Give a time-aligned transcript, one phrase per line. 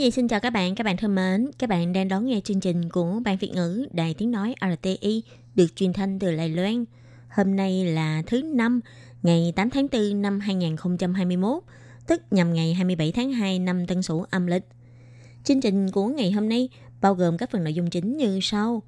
[0.00, 1.50] Nhi xin chào các bạn, các bạn thân mến.
[1.58, 5.22] Các bạn đang đón nghe chương trình của Ban Việt ngữ Đài Tiếng Nói RTI
[5.54, 6.84] được truyền thanh từ Đài Loan.
[7.28, 8.80] Hôm nay là thứ năm,
[9.22, 11.62] ngày 8 tháng 4 năm 2021,
[12.06, 14.64] tức nhằm ngày 27 tháng 2 năm Tân Sửu âm lịch.
[15.44, 16.68] Chương trình của ngày hôm nay
[17.00, 18.82] bao gồm các phần nội dung chính như sau.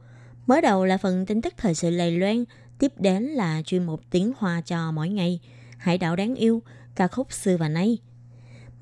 [0.47, 2.45] Mới đầu là phần tin tức thời sự Đài Loan,
[2.79, 5.41] tiếp đến là chuyên mục tiếng Hoa cho mỗi ngày,
[5.79, 6.63] hải đảo đáng yêu,
[6.95, 7.99] ca khúc xưa và nay.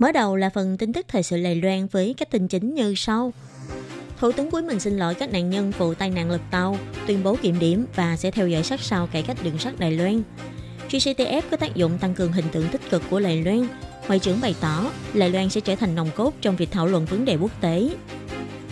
[0.00, 2.95] Mở đầu là phần tin tức thời sự Lầy Loan với các tin chính như
[2.96, 3.32] sau.
[4.18, 7.22] Thủ tướng Cuối mình xin lỗi các nạn nhân vụ tai nạn lật tàu, tuyên
[7.22, 10.22] bố kiểm điểm và sẽ theo dõi sát sao cải cách đường sắt Đài Loan.
[10.91, 13.66] GCTF có tác dụng tăng cường hình tượng tích cực của Đài Loan.
[14.06, 17.05] Ngoại trưởng bày tỏ, Đài Loan sẽ trở thành nòng cốt trong việc thảo luận
[17.05, 17.91] vấn đề quốc tế.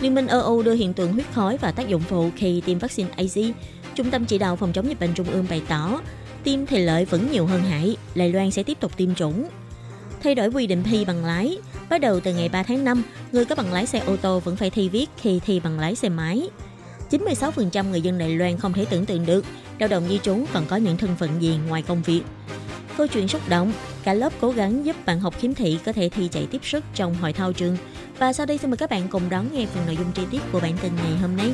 [0.01, 3.09] Liên minh EU đưa hiện tượng huyết khói và tác dụng phụ khi tiêm vaccine
[3.17, 3.51] AZ.
[3.95, 6.01] Trung tâm chỉ đạo phòng chống dịch bệnh trung ương bày tỏ,
[6.43, 9.47] tiêm thì lợi vẫn nhiều hơn hại, Đài Loan sẽ tiếp tục tiêm chủng.
[10.23, 11.57] Thay đổi quy định thi bằng lái,
[11.89, 14.55] bắt đầu từ ngày 3 tháng 5, người có bằng lái xe ô tô vẫn
[14.55, 16.49] phải thi viết khi thi bằng lái xe máy.
[17.09, 19.45] 96% người dân Đài Loan không thể tưởng tượng được
[19.79, 22.21] lao động di trú còn có những thân phận gì ngoài công việc.
[22.97, 26.09] Câu chuyện xúc động, cả lớp cố gắng giúp bạn học khiếm thị có thể
[26.09, 27.77] thi chạy tiếp sức trong hội thao trường.
[28.17, 30.41] Và sau đây xin mời các bạn cùng đón nghe phần nội dung chi tiết
[30.51, 31.51] của bản tin ngày hôm nay.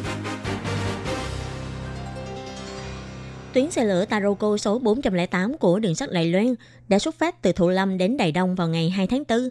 [3.56, 6.56] Tuyến xe lửa Taroko số 408 của đường sắt Đài Loan
[6.88, 9.50] đã xuất phát từ Thụ Lâm đến Đài Đông vào ngày 2 tháng 4.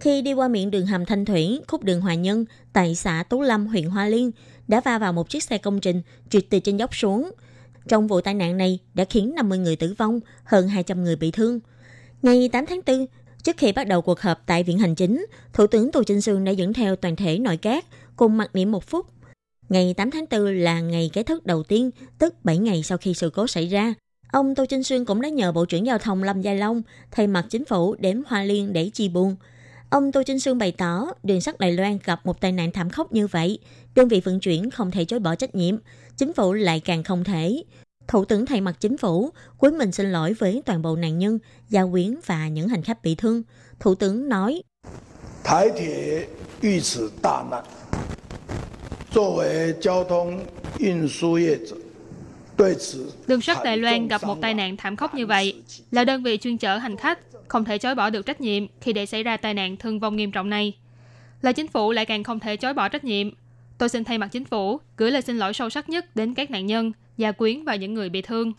[0.00, 3.42] Khi đi qua miệng đường hầm Thanh Thủy, khúc đường Hòa Nhân, tại xã Tú
[3.42, 4.30] Lâm, huyện Hoa Liên,
[4.68, 7.30] đã va vào một chiếc xe công trình trượt từ trên dốc xuống.
[7.88, 11.30] Trong vụ tai nạn này đã khiến 50 người tử vong, hơn 200 người bị
[11.30, 11.60] thương.
[12.22, 13.06] Ngày 8 tháng 4,
[13.42, 16.44] trước khi bắt đầu cuộc họp tại Viện Hành Chính, Thủ tướng Tô Trinh Sương
[16.44, 17.84] đã dẫn theo toàn thể nội các
[18.16, 19.06] cùng mặc niệm một phút
[19.69, 23.13] Ngày 8 tháng 4 là ngày kết thúc đầu tiên, tức 7 ngày sau khi
[23.13, 23.93] sự cố xảy ra.
[24.31, 27.27] Ông Tô Trinh Xuyên cũng đã nhờ Bộ trưởng Giao thông Lâm Gia Long thay
[27.27, 29.35] mặt chính phủ đến Hoa Liên để chi buồn.
[29.89, 32.89] Ông Tô Trinh Xuyên bày tỏ đường sắt Đài Loan gặp một tai nạn thảm
[32.89, 33.59] khốc như vậy,
[33.95, 35.75] đơn vị vận chuyển không thể chối bỏ trách nhiệm,
[36.17, 37.63] chính phủ lại càng không thể.
[38.07, 41.39] Thủ tướng thay mặt chính phủ, cuối mình xin lỗi với toàn bộ nạn nhân,
[41.69, 43.43] gia quyến và những hành khách bị thương.
[43.79, 44.63] Thủ tướng nói,
[45.43, 46.19] Thái thị
[46.61, 47.63] 遇此大难，
[49.15, 50.39] 作为交通
[50.79, 51.75] 运输业者，
[52.57, 55.61] 对此 Đường sắt Đài Loan gặp một tai nạn thảm khốc như vậy.
[55.91, 58.93] Là đơn vị chuyên chở hành khách, không thể chối bỏ được trách nhiệm khi
[58.93, 60.73] để xảy ra tai nạn thương vong nghiêm trọng này.
[61.41, 63.29] Là chính phủ lại càng không thể chối bỏ trách nhiệm.
[63.77, 66.51] Tôi xin thay mặt chính phủ gửi lời xin lỗi sâu sắc nhất đến các
[66.51, 68.53] nạn nhân, gia quyến và những người bị thương.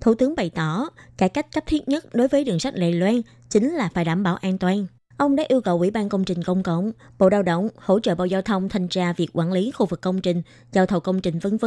[0.00, 3.20] Thủ tướng bày tỏ, cải cách cấp thiết nhất đối với đường sắt Đài Loan
[3.50, 4.86] chính là phải đảm bảo an toàn.
[5.17, 8.15] Ông đã yêu cầu Ủy ban Công trình Công cộng, Bộ Lao động hỗ trợ
[8.15, 10.41] Bộ Giao thông thanh tra việc quản lý khu vực công trình,
[10.71, 11.65] giao thầu công trình v.v.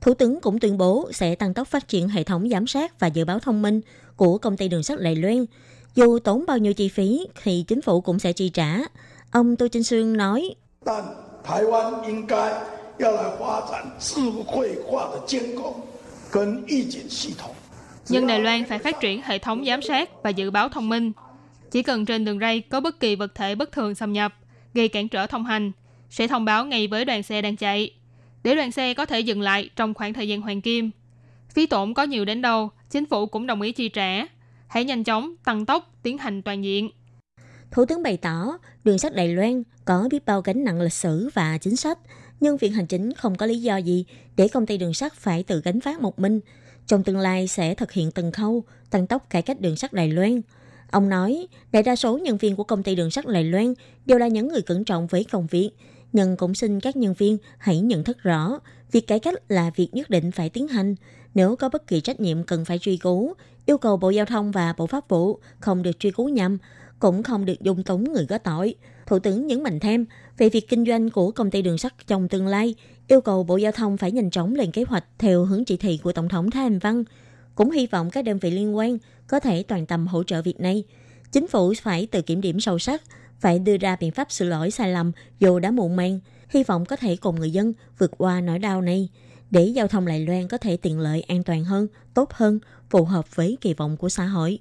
[0.00, 3.06] Thủ tướng cũng tuyên bố sẽ tăng tốc phát triển hệ thống giám sát và
[3.06, 3.80] dự báo thông minh
[4.16, 5.44] của công ty đường sắt Lài Loan.
[5.94, 8.78] Dù tốn bao nhiêu chi phí thì chính phủ cũng sẽ chi trả.
[9.30, 10.54] Ông Tô Trinh Sương nói,
[18.08, 21.12] Nhưng Đài Loan phải phát triển hệ thống giám sát và dự báo thông minh
[21.74, 24.34] chỉ cần trên đường ray có bất kỳ vật thể bất thường xâm nhập,
[24.74, 25.72] gây cản trở thông hành,
[26.10, 27.94] sẽ thông báo ngay với đoàn xe đang chạy,
[28.42, 30.90] để đoàn xe có thể dừng lại trong khoảng thời gian hoàng kim.
[31.48, 34.26] Phí tổn có nhiều đến đâu, chính phủ cũng đồng ý chi trả.
[34.66, 36.90] Hãy nhanh chóng, tăng tốc, tiến hành toàn diện.
[37.70, 41.30] Thủ tướng bày tỏ, đường sắt Đài Loan có biết bao gánh nặng lịch sử
[41.34, 41.98] và chính sách,
[42.40, 44.04] nhưng viện hành chính không có lý do gì
[44.36, 46.40] để công ty đường sắt phải tự gánh vác một mình.
[46.86, 50.08] Trong tương lai sẽ thực hiện từng khâu, tăng tốc cải cách đường sắt Đài
[50.08, 50.40] Loan.
[50.90, 53.74] Ông nói, đại đa số nhân viên của công ty đường sắt Lài Loan
[54.06, 55.70] đều là những người cẩn trọng với công việc,
[56.12, 58.58] nhưng cũng xin các nhân viên hãy nhận thức rõ,
[58.92, 60.94] việc cải cách là việc nhất định phải tiến hành.
[61.34, 63.34] Nếu có bất kỳ trách nhiệm cần phải truy cứu,
[63.66, 66.58] yêu cầu Bộ Giao thông và Bộ Pháp vụ không được truy cứu nhầm,
[66.98, 68.74] cũng không được dung túng người có tội.
[69.06, 70.04] Thủ tướng nhấn mạnh thêm
[70.38, 72.74] về việc kinh doanh của công ty đường sắt trong tương lai,
[73.08, 76.00] yêu cầu Bộ Giao thông phải nhanh chóng lên kế hoạch theo hướng chỉ thị
[76.02, 77.04] của Tổng thống Thái Anh Văn.
[77.54, 80.60] Cũng hy vọng các đơn vị liên quan có thể toàn tâm hỗ trợ việc
[80.60, 80.84] này.
[81.32, 83.02] Chính phủ phải tự kiểm điểm sâu sắc,
[83.40, 86.20] phải đưa ra biện pháp sửa lỗi sai lầm dù đã muộn màng.
[86.48, 89.08] Hy vọng có thể cùng người dân vượt qua nỗi đau này
[89.50, 92.58] để giao thông lại Loan có thể tiện lợi an toàn hơn, tốt hơn,
[92.90, 94.58] phù hợp với kỳ vọng của xã hội.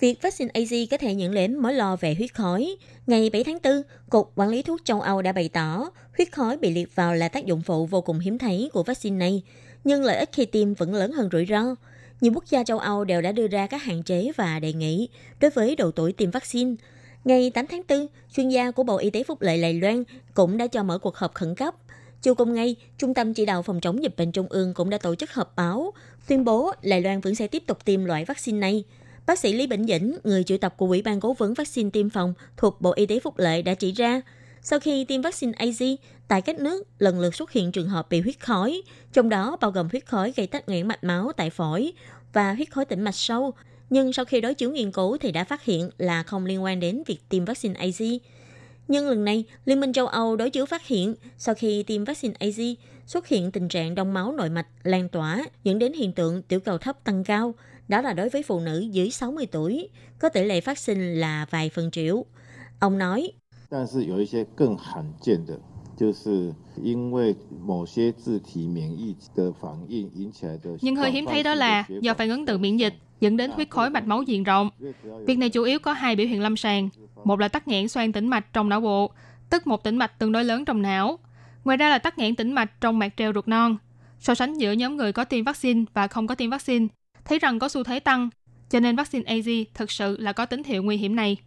[0.00, 2.76] Việc vaccine AZ có thể nhận đến mối lo về huyết khối.
[3.06, 6.56] Ngày 7 tháng 4, Cục Quản lý Thuốc châu Âu đã bày tỏ huyết khối
[6.56, 9.42] bị liệt vào là tác dụng phụ vô cùng hiếm thấy của vaccine này,
[9.84, 11.62] nhưng lợi ích khi tiêm vẫn lớn hơn rủi ro.
[12.20, 15.08] Nhiều quốc gia châu Âu đều đã đưa ra các hạn chế và đề nghị
[15.40, 16.74] đối với độ tuổi tiêm vaccine.
[17.24, 18.06] Ngày 8 tháng 4,
[18.36, 21.16] chuyên gia của Bộ Y tế Phúc lợi Lài Loan cũng đã cho mở cuộc
[21.16, 21.74] họp khẩn cấp.
[22.22, 24.98] Chiều cùng ngày, Trung tâm Chỉ đạo Phòng chống dịch bệnh Trung ương cũng đã
[24.98, 25.92] tổ chức họp báo,
[26.28, 28.84] tuyên bố Lài Loan vẫn sẽ tiếp tục tiêm loại vaccine này.
[29.26, 32.10] Bác sĩ Lý Bình Dĩnh, người triệu tập của Ủy ban cố vấn vaccine tiêm
[32.10, 34.20] phòng thuộc Bộ Y tế Phúc lợi đã chỉ ra,
[34.62, 35.96] sau khi tiêm vaccine AZ,
[36.28, 38.82] tại các nước lần lượt xuất hiện trường hợp bị huyết khói,
[39.12, 41.92] trong đó bao gồm huyết khói gây tắc nghẽn mạch máu tại phổi
[42.32, 43.52] và huyết khối tĩnh mạch sâu.
[43.90, 46.80] Nhưng sau khi đối chiếu nghiên cứu thì đã phát hiện là không liên quan
[46.80, 48.18] đến việc tiêm vaccine AZ.
[48.88, 52.34] Nhưng lần này, Liên minh châu Âu đối chiếu phát hiện sau khi tiêm vaccine
[52.40, 52.74] AZ
[53.06, 56.60] xuất hiện tình trạng đông máu nội mạch lan tỏa dẫn đến hiện tượng tiểu
[56.60, 57.54] cầu thấp tăng cao.
[57.88, 59.88] Đó là đối với phụ nữ dưới 60 tuổi,
[60.18, 62.24] có tỷ lệ phát sinh là vài phần triệu.
[62.80, 63.32] Ông nói,
[63.71, 65.59] 但是有一些更罕见的，
[65.97, 67.35] 就是因为
[67.65, 70.77] 某些自体免疫的反应引起来的。
[70.81, 73.69] Nhưng hơi hiếm thấy đó là do phản ứng tự miễn dịch dẫn đến huyết
[73.69, 74.69] khối mạch máu diện rộng.
[75.25, 76.89] Việc này chủ yếu có hai biểu hiện lâm sàng.
[77.23, 79.11] Một là tắc nghẽn xoang tĩnh mạch trong não bộ,
[79.49, 81.19] tức một tĩnh mạch tương đối lớn trong não.
[81.63, 83.77] Ngoài ra là tắc nghẽn tĩnh mạch trong mạc treo ruột non.
[84.19, 86.87] So sánh giữa nhóm người có tiêm vaccine và không có tiêm vaccine,
[87.25, 88.29] thấy rằng có xu thế tăng,
[88.69, 91.37] cho nên vaccine AZ thực sự là có tín hiệu nguy hiểm này.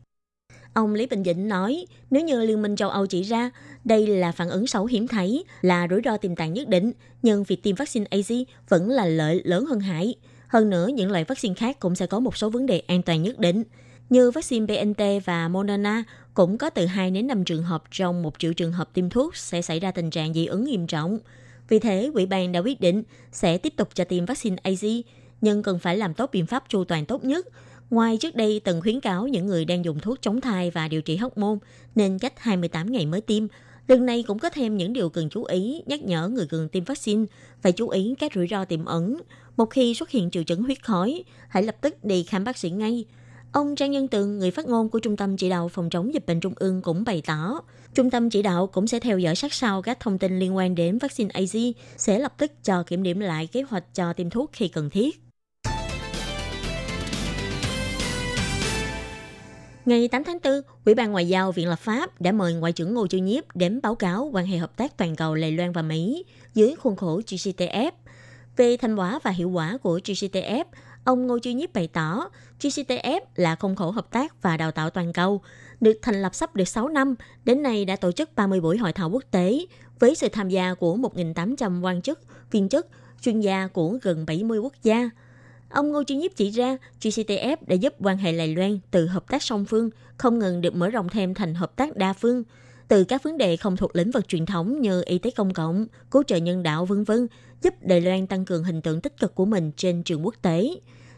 [0.75, 3.49] Ông Lý Bình Dĩnh nói, nếu như Liên minh châu Âu chỉ ra
[3.83, 6.91] đây là phản ứng xấu hiếm thấy, là rủi ro tiềm tàng nhất định,
[7.21, 10.15] nhưng việc tiêm vaccine AZ vẫn là lợi lớn hơn hại.
[10.47, 13.23] Hơn nữa, những loại vaccine khác cũng sẽ có một số vấn đề an toàn
[13.23, 13.63] nhất định.
[14.09, 18.39] Như vaccine BNT và Moderna cũng có từ 2 đến 5 trường hợp trong một
[18.39, 21.19] triệu trường hợp tiêm thuốc sẽ xảy ra tình trạng dị ứng nghiêm trọng.
[21.69, 25.01] Vì thế, quỹ ban đã quyết định sẽ tiếp tục cho tiêm vaccine AZ,
[25.41, 27.47] nhưng cần phải làm tốt biện pháp chu toàn tốt nhất.
[27.89, 31.01] Ngoài trước đây từng khuyến cáo những người đang dùng thuốc chống thai và điều
[31.01, 31.59] trị hóc môn
[31.95, 33.43] nên cách 28 ngày mới tiêm,
[33.87, 36.83] lần này cũng có thêm những điều cần chú ý, nhắc nhở người cần tiêm
[36.83, 37.25] vaccine
[37.61, 39.17] phải chú ý các rủi ro tiềm ẩn.
[39.57, 42.69] Một khi xuất hiện triệu chứng huyết khói, hãy lập tức đi khám bác sĩ
[42.69, 43.05] ngay.
[43.51, 46.25] Ông Trang Nhân Tường, người phát ngôn của Trung tâm Chỉ đạo Phòng chống dịch
[46.25, 47.61] bệnh Trung ương cũng bày tỏ,
[47.93, 50.75] Trung tâm chỉ đạo cũng sẽ theo dõi sát sao các thông tin liên quan
[50.75, 54.49] đến vaccine AZ, sẽ lập tức cho kiểm điểm lại kế hoạch cho tiêm thuốc
[54.53, 55.24] khi cần thiết.
[59.85, 62.93] Ngày 8 tháng 4, Ủy ban Ngoại giao Viện Lập pháp đã mời Ngoại trưởng
[62.93, 65.81] Ngô Chu Nhiếp đến báo cáo quan hệ hợp tác toàn cầu Đài Loan và
[65.81, 67.91] Mỹ dưới khuôn khổ GCTF.
[68.57, 70.65] Về thành quả và hiệu quả của GCTF,
[71.03, 72.29] ông Ngô Chu Nhiếp bày tỏ
[72.61, 75.41] GCTF là khuôn khổ hợp tác và đào tạo toàn cầu,
[75.81, 78.93] được thành lập sắp được 6 năm, đến nay đã tổ chức 30 buổi hội
[78.93, 79.65] thảo quốc tế
[79.99, 82.19] với sự tham gia của 1.800 quan chức,
[82.51, 82.87] viên chức,
[83.21, 85.09] chuyên gia của gần 70 quốc gia.
[85.69, 89.29] Ông Ngô Chiêu Nhiếp chỉ ra, GCTF đã giúp quan hệ Đài Loan từ hợp
[89.29, 92.43] tác song phương không ngừng được mở rộng thêm thành hợp tác đa phương,
[92.87, 95.87] từ các vấn đề không thuộc lĩnh vực truyền thống như y tế công cộng,
[96.11, 97.27] cứu trợ nhân đạo vân vân,
[97.61, 100.69] giúp Đài Loan tăng cường hình tượng tích cực của mình trên trường quốc tế.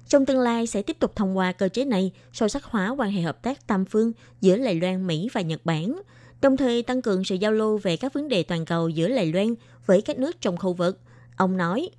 [0.08, 3.12] Trong tương lai sẽ tiếp tục thông qua cơ chế này sâu sắc hóa quan
[3.12, 4.12] hệ hợp tác tam phương
[4.42, 6.02] giữa Đài Loan, Mỹ và Nhật Bản,
[6.42, 9.34] đồng thời tăng cường sự giao lưu về các vấn đề toàn cầu giữa Đài
[9.34, 9.56] Loan
[9.86, 11.00] với các nước trong khu vực.
[11.36, 11.90] Ông nói,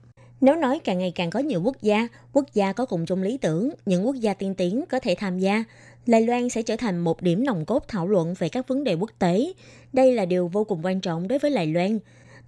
[0.40, 3.38] nếu nói càng ngày càng có nhiều quốc gia, quốc gia có cùng chung lý
[3.38, 5.64] tưởng, những quốc gia tiên tiến có thể tham gia,
[6.06, 8.94] Đài Loan sẽ trở thành một điểm nòng cốt thảo luận về các vấn đề
[8.94, 9.52] quốc tế.
[9.92, 11.98] Đây là điều vô cùng quan trọng đối với Đài Loan.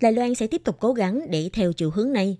[0.00, 2.36] Đài Loan sẽ tiếp tục cố gắng để theo chiều hướng này.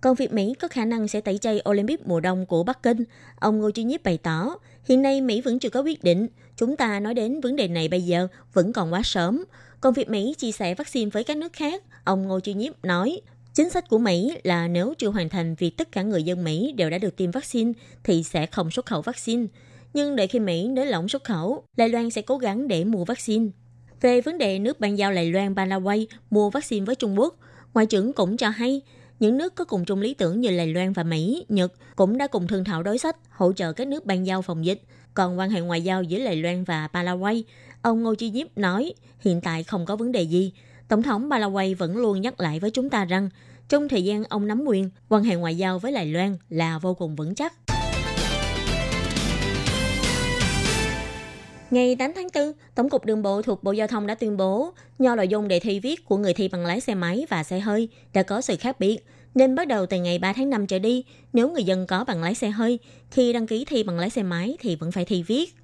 [0.00, 3.04] Còn việc Mỹ có khả năng sẽ tẩy chay Olympic mùa đông của Bắc Kinh,
[3.38, 6.26] ông Ngô Chí Nhiếp bày tỏ, hiện nay Mỹ vẫn chưa có quyết định.
[6.56, 9.44] Chúng ta nói đến vấn đề này bây giờ vẫn còn quá sớm.
[9.80, 13.20] Còn việc Mỹ chia sẻ vaccine với các nước khác, ông Ngô Chí Nhiếp nói,
[13.54, 16.72] Chính sách của Mỹ là nếu chưa hoàn thành việc tất cả người dân Mỹ
[16.76, 17.72] đều đã được tiêm vaccine
[18.04, 19.46] thì sẽ không xuất khẩu vaccine.
[19.92, 23.04] Nhưng đợi khi Mỹ nới lỏng xuất khẩu, Đài Loan sẽ cố gắng để mua
[23.04, 23.46] vaccine.
[24.00, 27.36] Về vấn đề nước ban giao Đài Loan Paraguay mua vaccine với Trung Quốc,
[27.74, 28.80] Ngoại trưởng cũng cho hay
[29.20, 32.26] những nước có cùng chung lý tưởng như Đài Loan và Mỹ, Nhật cũng đã
[32.26, 34.82] cùng thương thảo đối sách hỗ trợ các nước ban giao phòng dịch.
[35.14, 37.44] Còn quan hệ ngoại giao giữa Đài Loan và Paraguay,
[37.82, 40.52] ông Ngô Chi Diếp nói hiện tại không có vấn đề gì.
[40.88, 43.28] Tổng thống Paraguay vẫn luôn nhắc lại với chúng ta rằng
[43.68, 46.94] trong thời gian ông nắm quyền, quan hệ ngoại giao với Đài Loan là vô
[46.94, 47.54] cùng vững chắc.
[51.70, 54.72] Ngày 8 tháng 4, Tổng cục Đường bộ thuộc Bộ Giao thông đã tuyên bố
[54.98, 57.60] do nội dung đề thi viết của người thi bằng lái xe máy và xe
[57.60, 58.98] hơi đã có sự khác biệt,
[59.34, 62.22] nên bắt đầu từ ngày 3 tháng 5 trở đi, nếu người dân có bằng
[62.22, 62.78] lái xe hơi,
[63.10, 65.54] khi đăng ký thi bằng lái xe máy thì vẫn phải thi viết.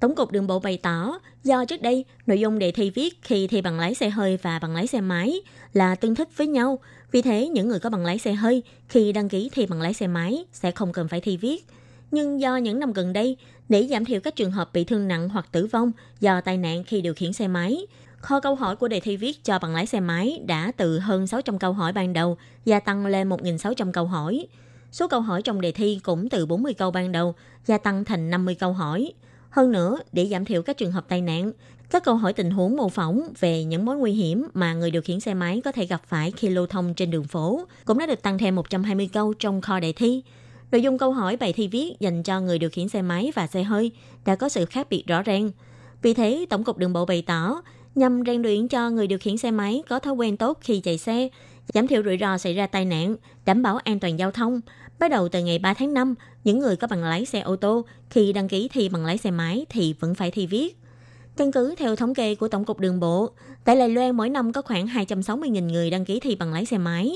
[0.00, 3.46] Tổng cục Đường bộ bày tỏ, do trước đây nội dung đề thi viết khi
[3.46, 5.40] thi bằng lái xe hơi và bằng lái xe máy
[5.72, 6.78] là tương thích với nhau,
[7.12, 9.94] vì thế những người có bằng lái xe hơi khi đăng ký thi bằng lái
[9.94, 11.66] xe máy sẽ không cần phải thi viết.
[12.10, 13.36] Nhưng do những năm gần đây,
[13.68, 16.84] Để giảm thiểu các trường hợp bị thương nặng hoặc tử vong do tai nạn
[16.84, 17.86] khi điều khiển xe máy,
[18.16, 21.26] kho câu hỏi của đề thi viết cho bằng lái xe máy đã từ hơn
[21.26, 24.46] 600 câu hỏi ban đầu gia tăng lên 1.600 câu hỏi.
[24.92, 27.34] Số câu hỏi trong đề thi cũng từ 40 câu ban đầu
[27.64, 29.12] gia tăng thành 50 câu hỏi.
[29.56, 31.52] Hơn nữa, để giảm thiểu các trường hợp tai nạn,
[31.90, 35.02] các câu hỏi tình huống mô phỏng về những mối nguy hiểm mà người điều
[35.02, 38.06] khiển xe máy có thể gặp phải khi lưu thông trên đường phố cũng đã
[38.06, 40.22] được tăng thêm 120 câu trong kho đề thi.
[40.72, 43.46] Nội dung câu hỏi bài thi viết dành cho người điều khiển xe máy và
[43.46, 43.92] xe hơi
[44.26, 45.50] đã có sự khác biệt rõ ràng.
[46.02, 47.62] Vì thế, Tổng cục Đường bộ bày tỏ,
[47.94, 50.98] nhằm rèn luyện cho người điều khiển xe máy có thói quen tốt khi chạy
[50.98, 51.28] xe,
[51.74, 54.60] giảm thiểu rủi ro xảy ra tai nạn, đảm bảo an toàn giao thông.
[54.98, 57.84] Bắt đầu từ ngày 3 tháng 5, những người có bằng lái xe ô tô
[58.10, 60.76] khi đăng ký thi bằng lái xe máy thì vẫn phải thi viết.
[61.36, 63.30] Căn cứ theo thống kê của Tổng cục Đường bộ,
[63.64, 66.78] tại Đài Loan mỗi năm có khoảng 260.000 người đăng ký thi bằng lái xe
[66.78, 67.12] máy.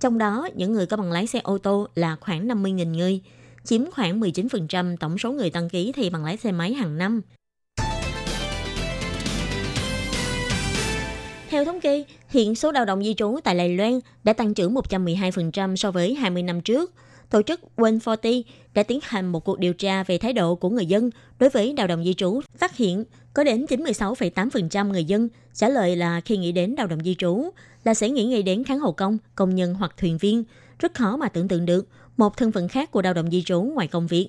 [0.00, 3.20] Trong đó, những người có bằng lái xe ô tô là khoảng 50.000 người,
[3.64, 7.22] chiếm khoảng 19% tổng số người đăng ký thi bằng lái xe máy hàng năm.
[11.48, 14.74] Theo thống kê, hiện số lao động di trú tại Đài Loan đã tăng trưởng
[14.74, 16.92] 112% so với 20 năm trước.
[17.32, 18.42] Tổ chức Win40
[18.74, 21.74] đã tiến hành một cuộc điều tra về thái độ của người dân đối với
[21.76, 26.36] lao động di trú, phát hiện có đến 96,8% người dân trả lời là khi
[26.36, 27.50] nghĩ đến lao động di trú
[27.84, 30.44] là sẽ nghĩ ngay đến kháng hộ công, công nhân hoặc thuyền viên.
[30.78, 33.62] Rất khó mà tưởng tượng được một thân phận khác của lao động di trú
[33.62, 34.28] ngoài công việc.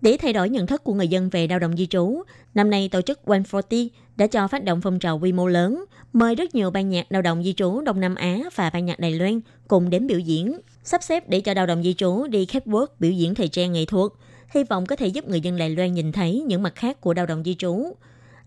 [0.00, 2.22] Để thay đổi nhận thức của người dân về lao động di trú,
[2.54, 3.88] năm nay tổ chức 140
[4.20, 7.22] đã cho phát động phong trào quy mô lớn, mời rất nhiều ban nhạc lao
[7.22, 10.60] động di trú Đông Nam Á và ban nhạc Đài Loan cùng đến biểu diễn,
[10.84, 13.84] sắp xếp để cho lao động di trú đi catwalk biểu diễn thời trang nghệ
[13.84, 14.12] thuật,
[14.54, 17.14] hy vọng có thể giúp người dân Đài Loan nhìn thấy những mặt khác của
[17.14, 17.96] lao động di trú.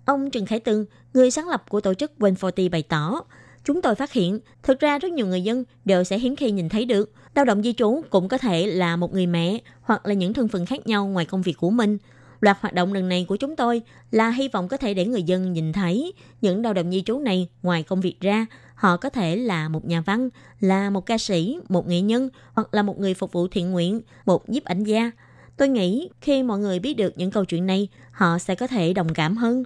[0.05, 3.21] Ông Trần Khải Tư, người sáng lập của tổ chức 140 bày tỏ,
[3.63, 6.69] chúng tôi phát hiện thực ra rất nhiều người dân đều sẽ hiếm khi nhìn
[6.69, 10.13] thấy được lao động di trú cũng có thể là một người mẹ hoặc là
[10.13, 11.97] những thân phận khác nhau ngoài công việc của mình.
[12.43, 13.81] Loạt hoạt động lần này của chúng tôi
[14.11, 17.19] là hy vọng có thể để người dân nhìn thấy những lao động di trú
[17.19, 18.45] này ngoài công việc ra,
[18.75, 22.73] họ có thể là một nhà văn, là một ca sĩ, một nghệ nhân hoặc
[22.73, 25.11] là một người phục vụ thiện nguyện, một nhiếp ảnh gia.
[25.57, 28.93] Tôi nghĩ khi mọi người biết được những câu chuyện này, họ sẽ có thể
[28.93, 29.63] đồng cảm hơn.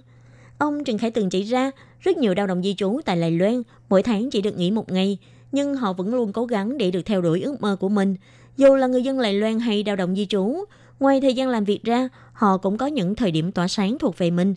[0.58, 1.70] Ông Trần Khải Tường chỉ ra,
[2.00, 4.92] rất nhiều lao động di trú tại Lài Loan mỗi tháng chỉ được nghỉ một
[4.92, 5.18] ngày,
[5.52, 8.16] nhưng họ vẫn luôn cố gắng để được theo đuổi ước mơ của mình.
[8.56, 10.64] Dù là người dân Lài Loan hay lao động di trú,
[11.00, 12.08] ngoài thời gian làm việc ra,
[12.38, 14.54] họ cũng có những thời điểm tỏa sáng thuộc về mình.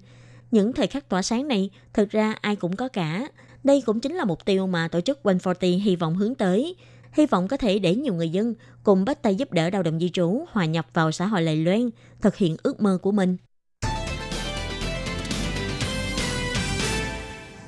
[0.51, 3.27] Những thời khắc tỏa sáng này, thực ra ai cũng có cả.
[3.63, 6.75] Đây cũng chính là mục tiêu mà tổ chức 140 hy vọng hướng tới.
[7.11, 9.99] Hy vọng có thể để nhiều người dân cùng bắt tay giúp đỡ lao động
[9.99, 11.89] di trú hòa nhập vào xã hội lầy Loan,
[12.21, 13.37] thực hiện ước mơ của mình.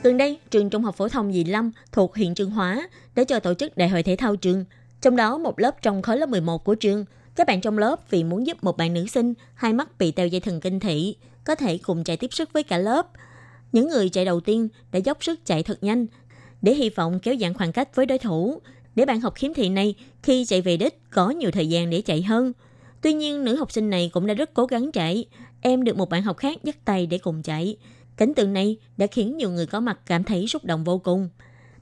[0.03, 3.39] Gần đây, trường Trung học phổ thông Dì Lâm thuộc huyện Trương Hóa đã cho
[3.39, 4.65] tổ chức đại hội thể thao trường.
[5.01, 7.05] Trong đó, một lớp trong khối lớp 11 của trường,
[7.36, 10.28] các bạn trong lớp vì muốn giúp một bạn nữ sinh hai mắt bị teo
[10.28, 13.08] dây thần kinh thị có thể cùng chạy tiếp sức với cả lớp.
[13.72, 16.06] Những người chạy đầu tiên đã dốc sức chạy thật nhanh
[16.62, 18.62] để hy vọng kéo giãn khoảng cách với đối thủ,
[18.96, 22.02] để bạn học khiếm thị này khi chạy về đích có nhiều thời gian để
[22.02, 22.54] chạy hơn.
[23.02, 25.25] Tuy nhiên, nữ học sinh này cũng đã rất cố gắng chạy.
[25.62, 27.78] Em được một bạn học khác dắt tay để cùng chạy.
[28.18, 31.30] Cảnh tượng này đã khiến nhiều người có mặt cảm thấy xúc động vô cùng.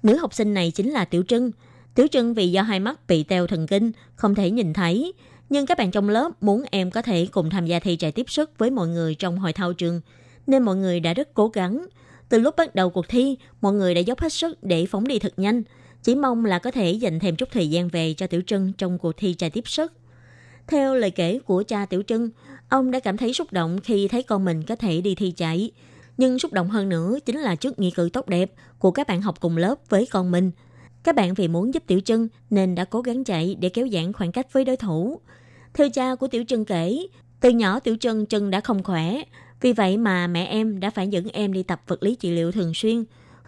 [0.03, 1.51] Nữ học sinh này chính là Tiểu trưng
[1.96, 5.13] Tiểu trưng vì do hai mắt bị teo thần kinh, không thể nhìn thấy.
[5.51, 8.29] Nhưng các bạn trong lớp muốn em có thể cùng tham gia thi chạy tiếp
[8.29, 10.01] sức với mọi người trong hội thao trường,
[10.48, 11.86] nên mọi người đã rất cố gắng.
[12.29, 15.20] Từ lúc bắt đầu cuộc thi, mọi người đã dốc hết sức để phóng đi
[15.20, 15.63] thật nhanh.
[16.03, 18.98] Chỉ mong là có thể dành thêm chút thời gian về cho Tiểu Trân trong
[18.98, 19.93] cuộc thi chạy tiếp sức.
[20.67, 22.31] Theo lời kể của cha Tiểu Trân,
[22.70, 25.72] ông đã cảm thấy xúc động khi thấy con mình có thể đi thi chạy.
[26.17, 29.22] Nhưng xúc động hơn nữa chính là trước nghị cử tốt đẹp của các bạn
[29.22, 30.51] học cùng lớp với con mình.
[31.03, 34.13] Các bạn vì muốn giúp Tiểu Trân nên đã cố gắng chạy để kéo giãn
[34.13, 35.20] khoảng cách với đối thủ.
[35.73, 37.07] Theo cha của Tiểu Trân kể,
[37.39, 39.21] từ nhỏ Tiểu Trân chân đã không khỏe,
[39.61, 42.51] vì vậy mà mẹ em đã phải dẫn em đi tập vật lý trị liệu
[42.51, 43.03] thường xuyên.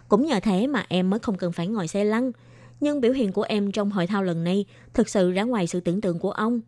[0.08, 2.32] Cũng nhờ thế mà em mới không cần phải ngồi xe lăn.
[2.80, 4.64] Nhưng biểu hiện của em trong hội thao lần này
[4.94, 6.60] thực sự ra ngoài sự tưởng tượng của ông.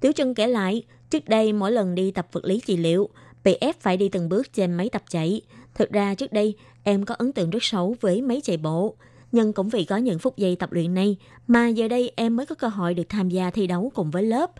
[0.00, 3.08] Tiểu Trân kể lại, trước đây mỗi lần đi tập vật lý trị liệu,
[3.44, 5.40] bị ép phải đi từng bước trên máy tập chạy.
[5.74, 8.96] Thực ra trước đây, em có ấn tượng rất xấu với máy chạy bộ.
[9.32, 11.16] Nhưng cũng vì có những phút giây tập luyện này
[11.46, 14.22] mà giờ đây em mới có cơ hội được tham gia thi đấu cùng với
[14.22, 14.50] lớp.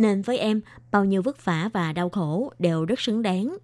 [0.00, 3.56] Nên với em, bao nhiêu vất vả và đau khổ đều rất xứng đáng.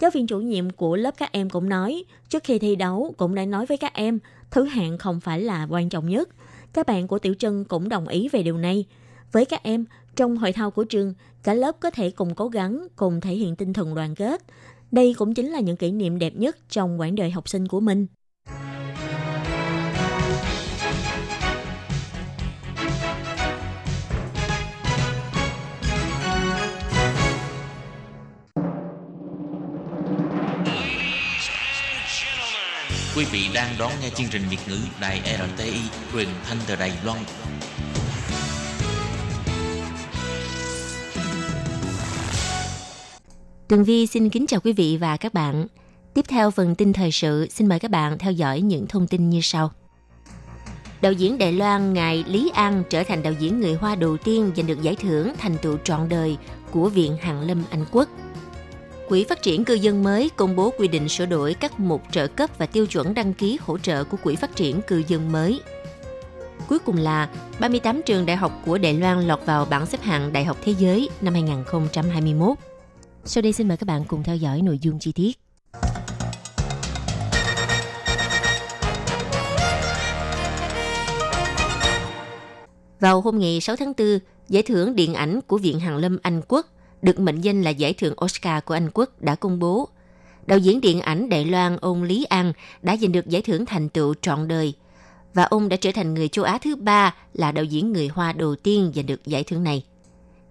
[0.00, 3.34] Giáo viên chủ nhiệm của lớp các em cũng nói, trước khi thi đấu cũng
[3.34, 4.18] đã nói với các em,
[4.50, 6.28] thứ hạng không phải là quan trọng nhất.
[6.72, 8.84] Các bạn của Tiểu Trân cũng đồng ý về điều này.
[9.32, 9.84] Với các em,
[10.16, 13.56] trong hội thao của trường, cả lớp có thể cùng cố gắng, cùng thể hiện
[13.56, 14.42] tinh thần đoàn kết.
[14.90, 17.80] Đây cũng chính là những kỷ niệm đẹp nhất trong quãng đời học sinh của
[17.80, 18.06] mình.
[33.16, 35.20] Quý vị đang đón nghe chương trình Việt ngữ Đài
[35.56, 35.80] RTI
[36.12, 37.18] truyền thanh từ Đài Loan.
[43.68, 45.66] Tường Vi xin kính chào quý vị và các bạn.
[46.14, 49.30] Tiếp theo phần tin thời sự, xin mời các bạn theo dõi những thông tin
[49.30, 49.70] như sau.
[51.00, 54.52] Đạo diễn Đài Loan ngài Lý An trở thành đạo diễn người Hoa đầu tiên
[54.56, 56.36] giành được giải thưởng thành tựu trọn đời
[56.70, 58.08] của Viện Hàn Lâm Anh Quốc.
[59.12, 62.26] Quỹ phát triển cư dân mới công bố quy định sửa đổi các mục trợ
[62.26, 65.60] cấp và tiêu chuẩn đăng ký hỗ trợ của Quỹ phát triển cư dân mới.
[66.68, 67.28] Cuối cùng là
[67.60, 70.74] 38 trường đại học của Đài Loan lọt vào bảng xếp hạng Đại học Thế
[70.78, 72.58] giới năm 2021.
[73.24, 75.38] Sau đây xin mời các bạn cùng theo dõi nội dung chi tiết.
[83.00, 86.40] Vào hôm ngày 6 tháng 4, giải thưởng điện ảnh của Viện Hàn Lâm Anh
[86.48, 86.66] Quốc
[87.02, 89.88] được mệnh danh là giải thưởng Oscar của Anh Quốc đã công bố.
[90.46, 93.88] Đạo diễn điện ảnh Đài Loan ông Lý An đã giành được giải thưởng thành
[93.88, 94.74] tựu trọn đời
[95.34, 98.32] và ông đã trở thành người châu Á thứ ba là đạo diễn người Hoa
[98.32, 99.84] đầu tiên giành được giải thưởng này.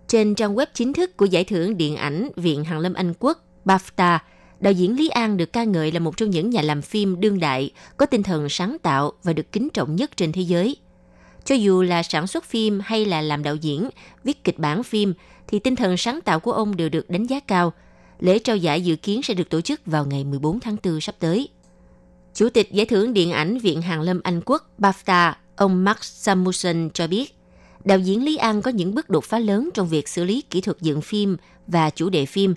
[0.07, 3.45] Trên trang web chính thức của giải thưởng điện ảnh Viện Hàn Lâm Anh Quốc
[3.65, 4.19] BAFTA,
[4.59, 7.39] đạo diễn Lý An được ca ngợi là một trong những nhà làm phim đương
[7.39, 10.75] đại có tinh thần sáng tạo và được kính trọng nhất trên thế giới.
[11.45, 13.89] Cho dù là sản xuất phim hay là làm đạo diễn,
[14.23, 15.13] viết kịch bản phim,
[15.47, 17.73] thì tinh thần sáng tạo của ông đều được đánh giá cao.
[18.19, 21.15] Lễ trao giải dự kiến sẽ được tổ chức vào ngày 14 tháng 4 sắp
[21.19, 21.49] tới.
[22.33, 26.89] Chủ tịch Giải thưởng Điện ảnh Viện Hàn Lâm Anh Quốc BAFTA, ông Mark Samuelson
[26.93, 27.35] cho biết,
[27.85, 30.61] đạo diễn Lý An có những bước đột phá lớn trong việc xử lý kỹ
[30.61, 32.53] thuật dựng phim và chủ đề phim.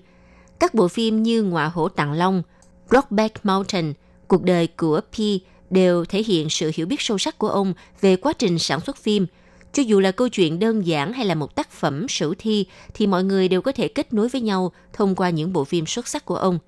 [0.58, 2.42] Các bộ phim như Ngọa hổ Tàng Long,
[2.90, 3.92] Rockback Mountain,
[4.28, 8.16] Cuộc đời của Pi đều thể hiện sự hiểu biết sâu sắc của ông về
[8.16, 9.26] quá trình sản xuất phim.
[9.74, 13.06] Cho dù là câu chuyện đơn giản hay là một tác phẩm sử thi, thì
[13.06, 16.08] mọi người đều có thể kết nối với nhau thông qua những bộ phim xuất
[16.08, 16.58] sắc của ông.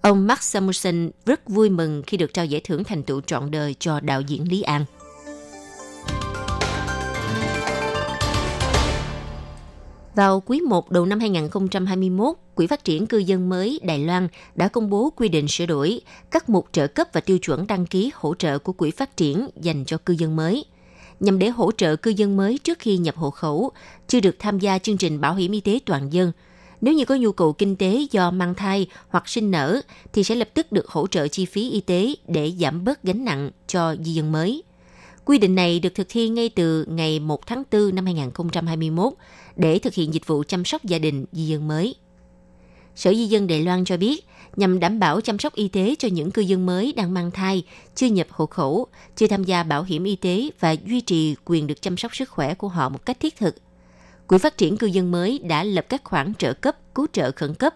[0.00, 3.74] Ông Mark Samuelson rất vui mừng khi được trao giải thưởng thành tựu trọn đời
[3.78, 4.84] cho đạo diễn Lý An.
[10.14, 14.68] Vào quý 1 đầu năm 2021, Quỹ phát triển cư dân mới Đài Loan đã
[14.68, 16.00] công bố quy định sửa đổi
[16.30, 19.48] các mục trợ cấp và tiêu chuẩn đăng ký hỗ trợ của Quỹ phát triển
[19.60, 20.64] dành cho cư dân mới
[21.20, 23.70] nhằm để hỗ trợ cư dân mới trước khi nhập hộ khẩu,
[24.08, 26.32] chưa được tham gia chương trình bảo hiểm y tế toàn dân.
[26.80, 29.80] Nếu như có nhu cầu kinh tế do mang thai hoặc sinh nở
[30.12, 33.24] thì sẽ lập tức được hỗ trợ chi phí y tế để giảm bớt gánh
[33.24, 34.62] nặng cho di dân mới.
[35.24, 39.12] Quy định này được thực thi ngay từ ngày 1 tháng 4 năm 2021
[39.56, 41.94] để thực hiện dịch vụ chăm sóc gia đình di dân mới.
[42.96, 44.26] Sở Di dân Đài Loan cho biết,
[44.58, 47.64] nhằm đảm bảo chăm sóc y tế cho những cư dân mới đang mang thai,
[47.94, 51.66] chưa nhập hộ khẩu, chưa tham gia bảo hiểm y tế và duy trì quyền
[51.66, 53.54] được chăm sóc sức khỏe của họ một cách thiết thực.
[54.26, 57.54] Quỹ phát triển cư dân mới đã lập các khoản trợ cấp, cứu trợ khẩn
[57.54, 57.74] cấp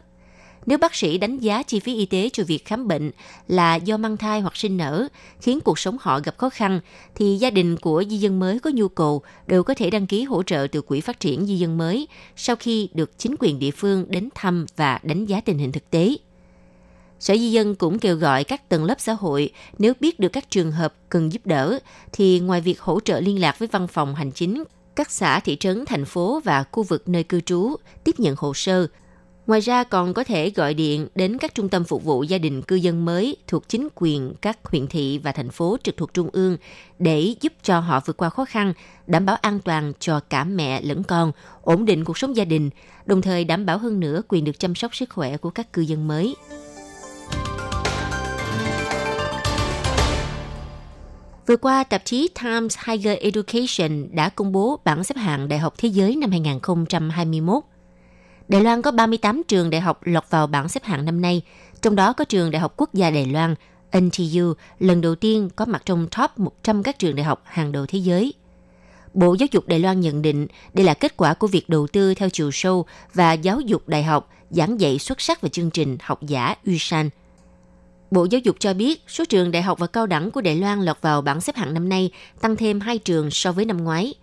[0.66, 3.10] nếu bác sĩ đánh giá chi phí y tế cho việc khám bệnh
[3.48, 5.08] là do mang thai hoặc sinh nở,
[5.40, 6.80] khiến cuộc sống họ gặp khó khăn,
[7.14, 10.24] thì gia đình của di dân mới có nhu cầu đều có thể đăng ký
[10.24, 13.70] hỗ trợ từ Quỹ phát triển di dân mới sau khi được chính quyền địa
[13.70, 16.16] phương đến thăm và đánh giá tình hình thực tế.
[17.22, 20.50] Sở Di dân cũng kêu gọi các tầng lớp xã hội nếu biết được các
[20.50, 21.78] trường hợp cần giúp đỡ
[22.12, 24.64] thì ngoài việc hỗ trợ liên lạc với văn phòng hành chính
[24.96, 28.54] các xã, thị trấn, thành phố và khu vực nơi cư trú, tiếp nhận hồ
[28.54, 28.86] sơ,
[29.46, 32.62] Ngoài ra còn có thể gọi điện đến các trung tâm phục vụ gia đình
[32.62, 36.28] cư dân mới thuộc chính quyền các huyện thị và thành phố trực thuộc trung
[36.32, 36.56] ương
[36.98, 38.72] để giúp cho họ vượt qua khó khăn,
[39.06, 41.32] đảm bảo an toàn cho cả mẹ lẫn con,
[41.62, 42.70] ổn định cuộc sống gia đình,
[43.06, 45.82] đồng thời đảm bảo hơn nữa quyền được chăm sóc sức khỏe của các cư
[45.82, 46.34] dân mới.
[51.46, 55.74] Vừa qua, tạp chí Times Higher Education đã công bố bảng xếp hạng Đại học
[55.78, 57.62] Thế giới năm 2021
[58.48, 61.42] Đài Loan có 38 trường đại học lọt vào bảng xếp hạng năm nay,
[61.82, 63.54] trong đó có trường Đại học Quốc gia Đài Loan,
[63.98, 67.86] NTU, lần đầu tiên có mặt trong top 100 các trường đại học hàng đầu
[67.86, 68.34] thế giới.
[69.14, 72.14] Bộ Giáo dục Đài Loan nhận định đây là kết quả của việc đầu tư
[72.14, 75.96] theo chiều sâu và giáo dục đại học giảng dạy xuất sắc về chương trình
[76.02, 77.10] học giả Usan.
[78.12, 80.80] Bộ Giáo dục cho biết số trường đại học và cao đẳng của Đài Loan
[80.80, 84.14] lọt vào bảng xếp hạng năm nay tăng thêm 2 trường so với năm ngoái.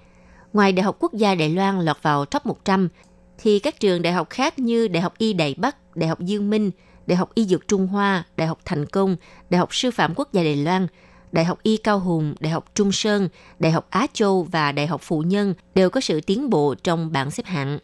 [0.54, 2.89] Ngoài Đại học Quốc gia Đài Loan lọt vào top 100,
[3.38, 6.49] thì các trường đại học khác như Đại học Y Đài Bắc, Đại học Dương
[6.49, 6.71] Minh,
[7.08, 9.15] Đại học Y Dược Trung Hoa, Đại học Thành Công,
[9.49, 10.88] Đại học Sư phạm Quốc gia Đài Loan,
[11.32, 14.88] Đại học Y Cao Hùng, Đại học Trung Sơn, Đại học Á Châu và Đại
[14.88, 17.80] học Phụ Nhân đều có sự tiến bộ trong bảng xếp hạng.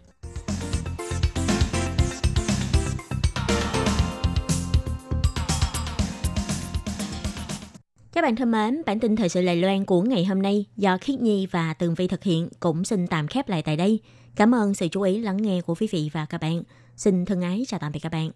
[8.15, 10.97] Các bạn thân mến, bản tin thời sự Lài Loan của ngày hôm nay do
[11.01, 13.99] Khiết Nhi và Tường Vi thực hiện cũng xin tạm khép lại tại đây.
[14.35, 16.63] Cảm ơn sự chú ý lắng nghe của quý vị và các bạn.
[16.95, 18.31] Xin thân ái chào tạm biệt các bạn.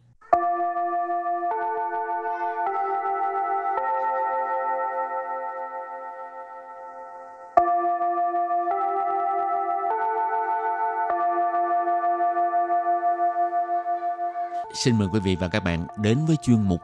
[14.74, 16.82] Xin mời quý vị và các bạn đến với chuyên mục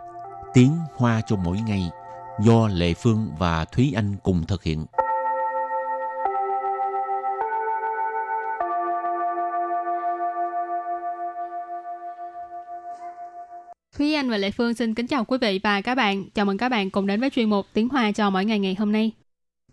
[0.53, 1.89] Tiếng Hoa cho mỗi ngày–
[2.39, 4.85] do Lệ Phương và Thúy Anh cùng thực hiện.
[13.97, 16.29] Thúy Anh và Lệ Phương xin kính chào quý vị và các bạn.
[16.33, 18.75] Chào mừng các bạn cùng đến với chuyên mục Tiếng Hoa cho mỗi ngày ngày
[18.79, 19.11] hôm nay.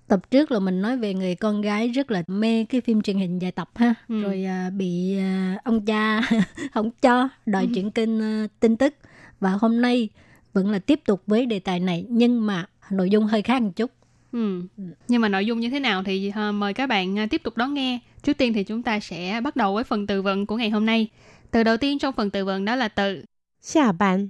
[0.09, 3.16] tập trước là mình nói về người con gái rất là mê cái phim truyền
[3.18, 4.22] hình dài tập ha Ừ.
[4.22, 6.20] rồi à, bị à, ông cha
[6.75, 7.68] không cho đòi Ừ.
[7.75, 8.94] chuyển kênh à, tin tức
[9.40, 10.09] và hôm nay
[10.53, 13.71] vẫn là tiếp tục với đề tài này nhưng mà nội dung hơi khác một
[13.77, 13.91] chút.
[14.33, 14.62] Ừ.
[15.09, 17.57] Nhưng mà nội dung như thế nào thì ờ, mời các bạn ờ, tiếp tục
[17.57, 17.99] đón nghe.
[18.23, 20.87] Trước tiên thì chúng ta sẽ bắt đầu với phần từ vựng của ngày hôm
[20.87, 21.09] nay.
[21.51, 23.25] Từ đầu tiên trong phần từ vựng đó là từ
[23.61, 24.29] Xà ban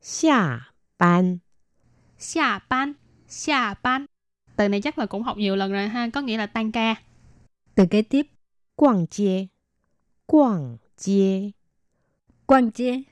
[0.00, 0.60] Xà
[0.98, 1.38] ban
[2.18, 2.92] Xà ban
[3.28, 4.06] Xà ban
[4.56, 6.94] Từ này chắc là cũng học nhiều lần rồi ha, có nghĩa là tan ca.
[7.74, 8.26] Từ kế tiếp
[8.76, 9.46] Quảng chê
[10.26, 11.50] Quảng chê
[12.46, 13.02] Quảng chê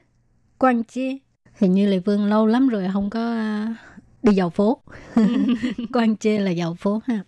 [0.58, 1.18] Quảng chê
[1.54, 3.74] hình như lệ vương lâu lắm rồi không có à,
[4.22, 4.82] đi dạo phố.
[5.92, 7.20] Quan chê là dạo phố ha.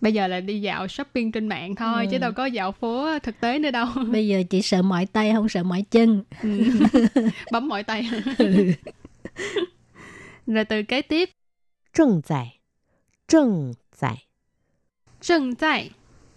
[0.00, 2.10] Bây giờ là đi dạo shopping trên mạng thôi ừ.
[2.10, 3.86] chứ đâu có dạo phố thực tế nữa đâu.
[4.12, 6.24] Bây giờ chỉ sợ mỏi tay không sợ mỏi chân.
[6.42, 6.62] Ừ.
[7.52, 8.08] Bấm mỏi tay.
[8.38, 8.72] Ừ.
[10.46, 11.30] rồi từ kế tiếp.
[11.94, 12.58] Trừng tại
[13.28, 14.26] trừng tại
[15.20, 15.90] trừng tại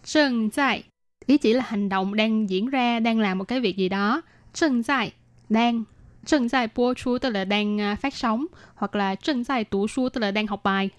[0.03, 0.83] trừng tại
[1.25, 4.21] ý chỉ là hành động đang diễn ra đang làm một cái việc gì đó.
[4.53, 5.11] Trừng tại
[5.49, 5.83] đang
[6.26, 8.46] Trần tại bố chú tức là đang à, phát sóng.
[8.74, 10.90] Hoặc là trần tại tú su tức là đang học bài.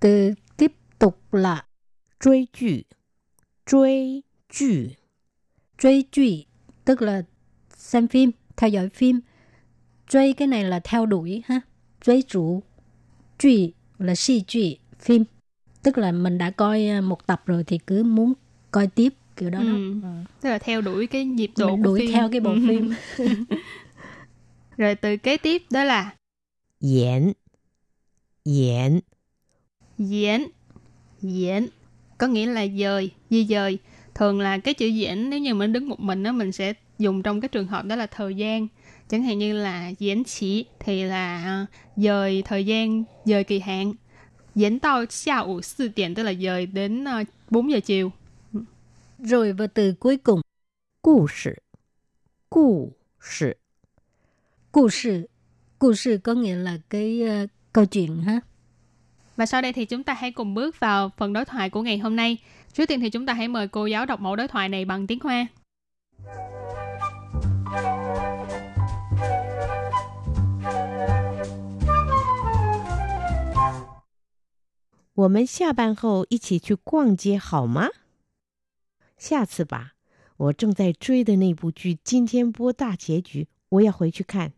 [0.00, 1.64] từ tiếp tục là
[2.20, 2.84] 追剧，
[3.66, 4.96] 追剧，
[5.78, 6.44] truy truy
[6.84, 7.22] tức là
[7.76, 9.20] xem phim theo dõi phim
[10.08, 11.60] truy cái này là theo đuổi ha
[12.04, 12.62] truy chủ
[13.38, 15.24] truy là si truy phim
[15.82, 18.32] tức là mình đã coi à, một tập rồi thì cứ muốn
[18.70, 19.64] coi tiếp kiểu đó, đó.
[19.64, 19.94] Ừ.
[20.02, 20.14] Ờ.
[20.40, 22.12] Tức là theo đuổi cái nhịp độ Mình của đuổi phim.
[22.12, 22.58] theo cái bộ Ừ.
[22.68, 22.94] phim
[24.79, 26.15] Rồi từ kế tiếp đó là
[26.81, 27.33] Diễn.
[28.45, 28.99] Diễn.
[29.97, 30.47] Diễn.
[31.21, 31.67] Diễn.
[32.17, 33.77] Có nghĩa là dời, di dời.
[34.15, 37.23] Thường là cái chữ diễn nếu như mình đứng một mình đó mình sẽ dùng
[37.23, 38.67] trong cái trường hợp đó là thời gian.
[39.09, 41.65] Chẳng hạn như là diễn chỉ thì là ờ,
[41.95, 43.93] dời thời gian, dời kỳ hạn.
[44.55, 48.11] Diễn tao xào ủ sư tiền tức là dời đến ờ, 4 giờ chiều.
[49.19, 50.41] Rồi và từ cuối cùng
[51.01, 51.55] Cụ sự
[52.49, 53.58] Cụ sự
[54.70, 55.28] 故事
[55.78, 58.40] 故事có nghĩa là cái ờ, câu chuyện ha
[59.36, 61.98] Và sau đây thì chúng ta hãy cùng bước vào phần đối thoại của ngày
[61.98, 62.38] hôm nay.
[62.72, 65.06] Trước tiên thì chúng ta hãy mời cô giáo đọc mẫu đối thoại này bằng
[65.06, 65.46] tiếng Hoa.
[75.14, 77.88] 我们下班后一起去逛街好吗？
[79.16, 79.92] 下次吧。
[80.36, 84.52] 我正在追的那部剧今天播大结局，我要回去看。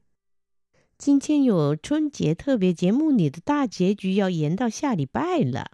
[1.00, 5.70] 今天有春节特别节目里的大结局要延到下礼拜了。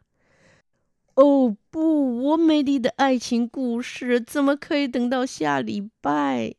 [1.15, 6.57] 哦不，我美丽的爱情故事怎么可以等到下礼拜？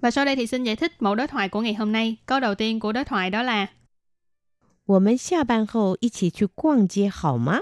[0.00, 2.16] Và sau đây thì xin giải thích mẫu đối thoại của ngày hôm nay.
[2.26, 3.68] Câu đầu tiên của đối thoại đó là
[4.86, 7.60] 我们下班后一起去逛街好吗？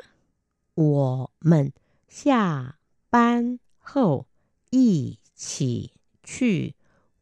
[0.74, 1.72] 我们
[2.08, 2.78] 下
[3.10, 4.26] 班后
[4.70, 5.92] 一起
[6.24, 6.74] 去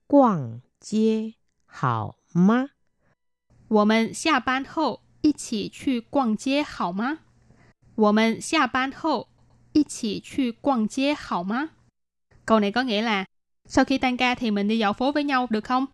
[0.07, 1.35] 逛街
[1.74, 2.70] 好吗？
[3.68, 7.18] 我们下班后一起去逛街好吗？
[7.94, 9.29] 我们下班后
[9.72, 11.70] 一起去逛街好吗？
[12.44, 13.24] Câu này có nghĩa là
[13.68, 15.87] sau khi tan ca thì mình đi dạo phố với nhau được không?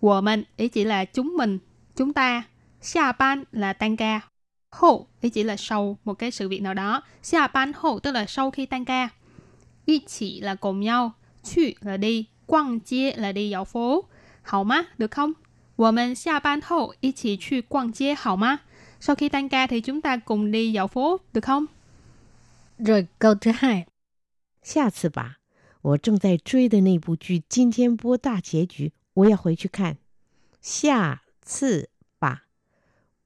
[0.00, 1.58] 我们 ý chỉ là chúng mình,
[1.96, 2.44] chúng ta.
[2.80, 4.20] 下班 là tan ca.
[4.70, 7.02] Hậu ý chỉ là sau một cái sự việc nào đó.
[7.22, 9.10] 下班后 tức là sau khi tan ca.
[9.86, 11.12] 一起 là cùng nhau.
[11.42, 12.26] 去 là đi.
[12.46, 14.04] 逛街 là đi dạo phố.
[14.43, 15.35] Hậu má, được không?
[15.75, 18.59] 我们下班后一起去逛街好吗
[18.99, 21.67] ？Sau khi tan ca thì chúng ta cùng đi dạo phố, được không?
[22.77, 23.85] rồi câu thứ hai
[24.61, 25.39] 下次吧。
[25.81, 29.97] 我正在追的那部剧今天播大结局，我要回去看。
[30.61, 32.45] 下次吧。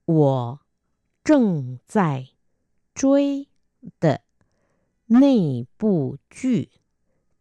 [0.05, 0.59] 我
[1.23, 2.29] 正在
[2.95, 3.47] 追
[3.99, 4.21] 的
[5.07, 6.69] 那部剧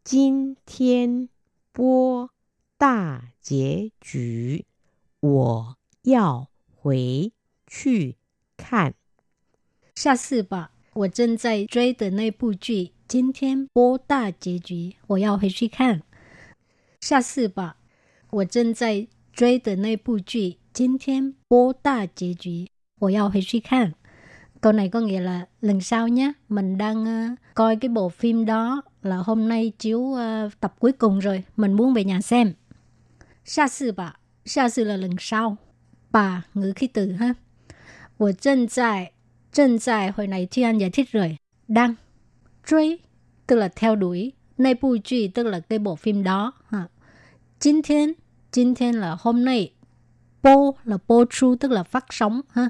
[0.05, 1.29] 今天
[1.73, 2.31] 播
[2.78, 4.66] 大结局，
[5.20, 7.32] 我要回
[7.68, 8.16] 去
[8.58, 8.94] 看。
[9.96, 16.02] 下次吧，我正在追的那部剧今天播大结局，我要回去看。
[17.00, 17.78] 下次吧，
[18.32, 22.68] 我正在追的那部剧今天播大结局，
[23.00, 23.94] 我要回去看。
[24.62, 28.82] Câu này có nghĩa là lần sau nhé, mình đang ờ, coi cái bộ phim đó
[29.02, 32.54] là hôm nay chiếu ờ, tập cuối cùng rồi, mình muốn về nhà xem.
[33.46, 35.58] 下次吧，下次là lần sau.
[36.12, 37.36] Bà ngữ khí từ ha.
[38.18, 39.12] 我正在
[39.52, 41.38] 正在 hồi này Thi Anh giải thích rồi.
[41.68, 41.96] Đang
[42.66, 43.00] truy
[43.48, 44.32] tức là theo đuổi.
[44.58, 46.88] Này bộ剧tức là cái bộ phim đó ha.
[47.60, 48.16] 今天
[48.52, 49.74] 今天 là hôm nay.
[50.44, 52.70] Bố là bố chu tức là phát sóng ha.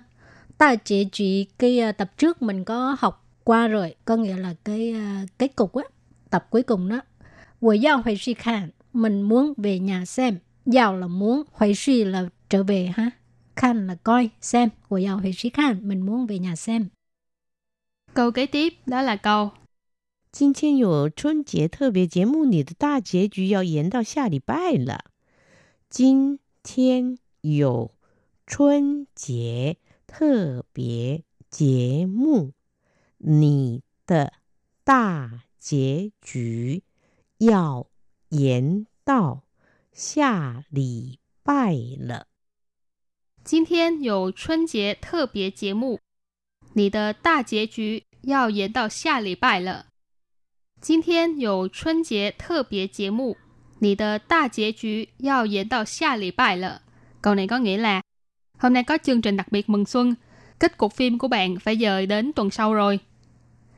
[0.57, 4.53] Ta chế chỉ cái uh, tập trước mình có học qua rồi, có nghĩa là
[4.63, 5.83] cái uh, kết cục á,
[6.29, 7.01] tập cuối cùng đó.
[7.59, 10.39] 我要回去看 mình muốn về nhà xem.
[10.65, 13.11] Giàu là muốn, hồi suy là trở về ha.
[13.55, 14.69] Khan là coi, xem.
[14.89, 16.89] 我要回去看 mình muốn về nhà xem.
[18.13, 19.51] Câu kế tiếp đó là câu
[20.31, 25.05] 今天有春节特别节目，你的大结局要延到下礼拜了。
[25.89, 27.91] 今天有
[28.47, 32.53] 春节特别节目，
[33.17, 34.33] 你的
[34.85, 36.83] 大结局
[37.39, 37.87] 要
[38.29, 39.43] 延到
[39.95, 42.27] 下礼拜了。
[43.43, 45.99] 今天有春节特别节目，
[46.73, 49.87] 你的大结局要延到下礼拜了。
[50.79, 53.37] 今天有春节特别节目，
[53.79, 56.81] 你的大结局要延到下礼拜了。
[57.21, 58.01] Câu này có nghĩa là
[58.57, 60.15] hôm nay có chương trình đặc biệt mừng xuân,
[60.59, 62.99] kết cục phim của bạn phải dời đến tuần sau rồi.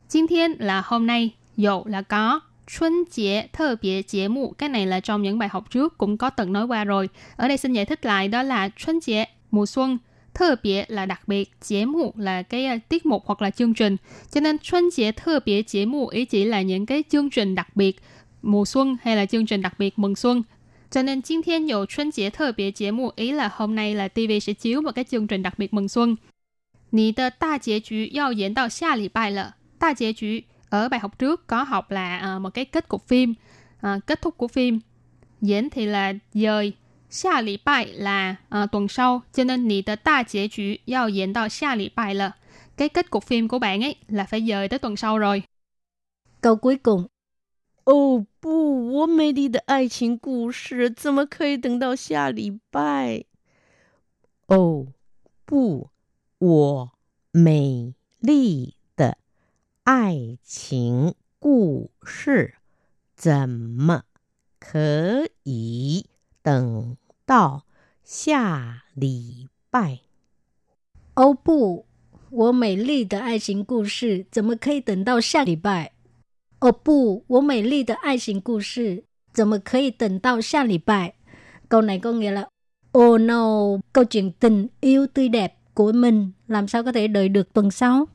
[0.08, 4.86] 今天 là hôm nay, dụ là có, Xuân chế thơ biệt chế mụ, cái này
[4.86, 7.08] là trong những bài học trước cũng có từng nói qua rồi.
[7.36, 9.98] Ở đây xin giải thích lại đó là Xuân chế, mùa xuân,
[10.34, 13.74] thơ biệt là đặc biệt, chế mụ là cái uh, tiết mục hoặc là chương
[13.74, 13.96] trình.
[14.30, 17.54] Cho nên Xuân chế thơ biệt chế mụ ý chỉ là những cái chương trình
[17.54, 18.00] đặc biệt
[18.44, 20.42] mùa xuân hay là chương trình đặc biệt mừng xuân.
[20.90, 25.42] Cho nên 今天有春节特别节目 ý là hôm nay là TV sẽ chiếu một cái chương trình
[25.42, 26.16] đặc biệt mừng xuân.
[26.90, 29.56] 你的大结局要延到下礼拜了。
[29.78, 33.34] 大结局 ở bài học trước có học là uh, một cái kết cục phim,
[33.86, 34.80] uh, kết thúc của phim.
[35.40, 36.72] Diễn thì là dời,
[37.10, 42.36] 下礼拜 là uh, tuần sau, cho nên 你的大结局要延到下礼拜了。
[42.76, 45.42] Cái kết cục phim của bạn ấy là phải dời tới tuần sau rồi.
[46.40, 47.08] Câu cuối cùng
[47.84, 53.24] 哦不，我美丽的爱情故事怎么可以等到下礼拜？
[54.46, 54.86] 哦
[55.46, 55.90] 不，
[56.38, 56.92] 我
[57.30, 58.74] 美丽的
[59.88, 62.54] 爱情故事
[63.14, 64.02] 怎么
[64.58, 66.06] 可以
[66.42, 67.64] 等到
[68.02, 70.00] 下礼拜？
[71.14, 71.86] 哦不，
[72.30, 75.92] 我美丽的爱情故事怎么可以等到下礼拜？
[76.60, 81.14] 哦不，我美丽的爱情故事怎么可以等到下礼拜？
[81.68, 82.48] Câu này có nghĩa là
[82.92, 87.28] Oh no, câu chuyện tình yêu tươi đẹp của mình làm sao có thể đợi
[87.28, 88.06] được tuần sau?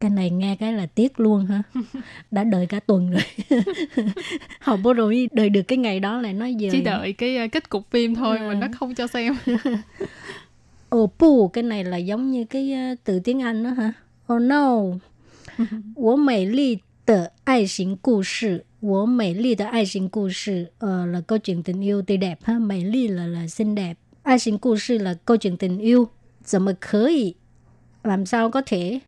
[0.00, 1.62] Cái này nghe cái là tiếc luôn ha.
[2.30, 3.22] Đã đợi cả tuần rồi.
[4.60, 6.68] Học bố rồi đợi được cái ngày đó lại nói giờ.
[6.72, 8.48] Chỉ đợi cái uh, kết cục phim thôi À.
[8.48, 9.36] mà nó không cho xem.
[10.96, 13.92] Oh bu, cái này là giống như cái uh, từ tiếng Anh đó hả?
[14.32, 14.82] Oh no.
[15.94, 24.98] 我美丽的爱情故事，我美丽的爱情故事，呃 là câu chuyện tình yêu tươi đẹp ha, mỹ ly là là xinh đẹp,爱情故事
[24.98, 26.10] là câu chuyện tình yêu,
[26.44, 27.36] 怎么可以
[28.02, 29.00] làm sao có thể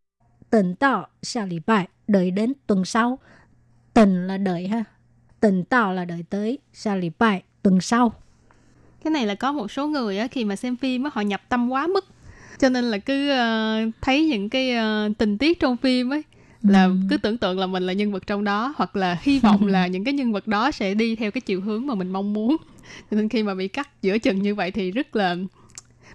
[0.54, 3.20] tình tạo xa lì bài, đợi đến tuần sau.
[3.94, 4.84] tình là đợi ha.
[5.40, 8.14] tình tạo là đợi tới xa lì bài, tuần sau.
[9.04, 11.42] Cái này là có một số người á, khi mà xem phim á, họ nhập
[11.50, 12.06] tâm quá mức.
[12.60, 16.24] Cho nên là cứ ờ, thấy những cái ờ, tình tiết trong phim ấy
[16.64, 16.96] là ừ.
[17.10, 19.88] cứ tưởng tượng là mình là nhân vật trong đó hoặc là hy vọng là
[19.88, 22.58] những cái nhân vật đó sẽ đi theo cái chiều hướng mà mình mong muốn
[23.12, 25.36] cho nên khi mà bị cắt giữa chừng như vậy thì rất là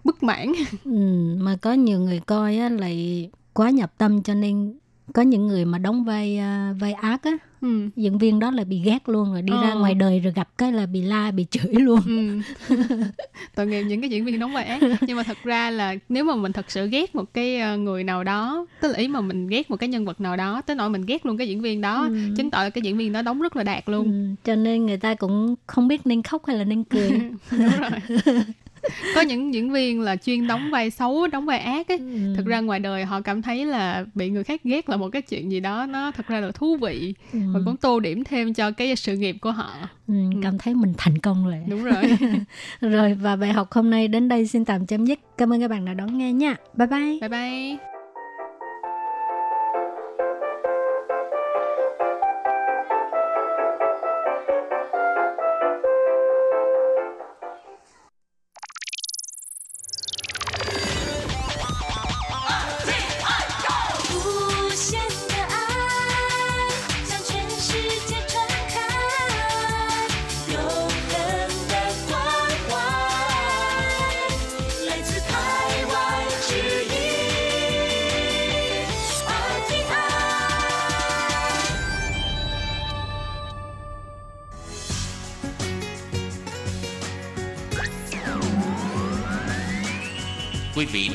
[0.05, 0.53] bất mãn
[0.85, 0.91] ừ,
[1.39, 4.73] mà có nhiều người coi á lại quá nhập tâm cho nên
[5.15, 7.89] có những người mà đóng vai à, vai ác á ừ.
[7.97, 9.79] diễn viên đó là bị ghét luôn rồi đi ra Ờ.
[9.79, 12.41] ngoài đời rồi gặp cái là bị la bị chửi luôn Ừ.
[13.55, 16.25] tội nghiệp những cái diễn viên đóng vai ác nhưng mà thật ra là nếu
[16.25, 19.21] mà mình thật sự ghét một cái ờ, người nào đó tức là ý mà
[19.21, 21.61] mình ghét một cái nhân vật nào đó tới nỗi mình ghét luôn cái diễn
[21.61, 24.35] viên đó chứng tỏ là cái diễn viên đó đóng rất là đạt luôn ừ,
[24.45, 27.11] cho nên người ta cũng không biết nên khóc hay là nên cười
[27.51, 28.19] đúng rồi
[29.15, 31.99] có những diễn viên là chuyên đóng vai xấu đóng vai ác ấy.
[31.99, 32.35] Ừ.
[32.37, 35.23] thực ra ngoài đời họ cảm thấy là bị người khác ghét là một cái
[35.23, 37.39] chuyện gì đó nó thật ra là thú vị Ừ.
[37.55, 39.71] và cũng tô điểm thêm cho cái sự nghiệp của họ.
[40.09, 41.59] Ừ, cảm thấy mình thành công rồi.
[41.69, 42.05] Đúng rồi.
[42.81, 45.19] Rồi và bài học hôm nay đến đây xin tạm chấm dứt.
[45.39, 46.57] Cảm ơn các bạn đã đón nghe nha.
[46.77, 47.19] Bye bye.
[47.21, 47.98] Bye bye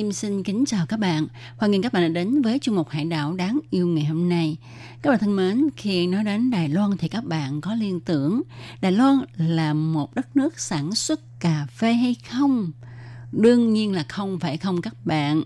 [0.00, 1.26] Kim xin kính chào các bạn.
[1.56, 4.28] Hoan nghênh các bạn đã đến với chương mục Hải đảo đáng yêu ngày hôm
[4.28, 4.56] nay.
[5.02, 8.42] Các bạn thân mến, khi nói đến Đài Loan thì các bạn có liên tưởng
[8.80, 12.72] Đài Loan là một đất nước sản xuất cà phê hay không?
[13.32, 15.42] đương nhiên là không phải không các bạn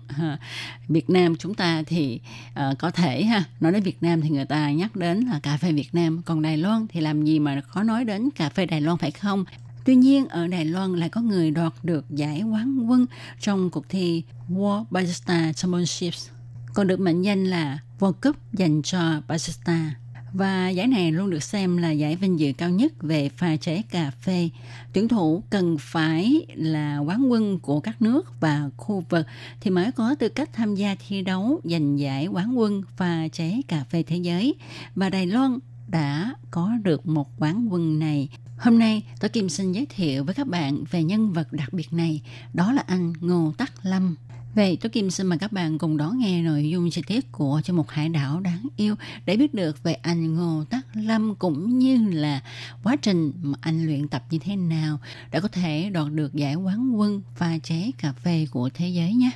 [0.87, 4.45] Việt Nam chúng ta thì uh, có thể ha nói đến Việt Nam thì người
[4.45, 7.61] ta nhắc đến là cà phê Việt Nam còn Đài Loan thì làm gì mà
[7.73, 9.45] có nói đến cà phê Đài Loan phải không
[9.85, 13.05] Tuy nhiên ở Đài Loan lại có người đoạt được giải quán quân
[13.39, 16.29] trong cuộc thi World Barista Championships,
[16.73, 19.95] còn được mệnh danh là World Cup dành cho barista.
[20.33, 23.81] Và giải này luôn được xem là giải vinh dự cao nhất về pha chế
[23.81, 24.49] cà phê.
[24.93, 29.25] Tuyển thủ cần phải là quán quân của các nước và khu vực
[29.61, 33.61] thì mới có tư cách tham gia thi đấu giành giải quán quân pha chế
[33.67, 34.55] cà phê thế giới.
[34.95, 39.71] Và Đài Loan đã có được một quán quân này Hôm nay, tôi Kim xin
[39.71, 42.21] giới thiệu với các bạn về nhân vật đặc biệt này,
[42.53, 44.15] đó là anh Ngô Tắc Lâm.
[44.55, 47.61] Vậy tôi Kim xin mời các bạn cùng đón nghe nội dung chi tiết của
[47.63, 51.79] cho một hải đảo đáng yêu để biết được về anh Ngô Tắc Lâm cũng
[51.79, 52.41] như là
[52.83, 54.99] quá trình mà anh luyện tập như thế nào
[55.31, 59.13] để có thể đoạt được giải quán quân pha chế cà phê của thế giới
[59.13, 59.31] nhé.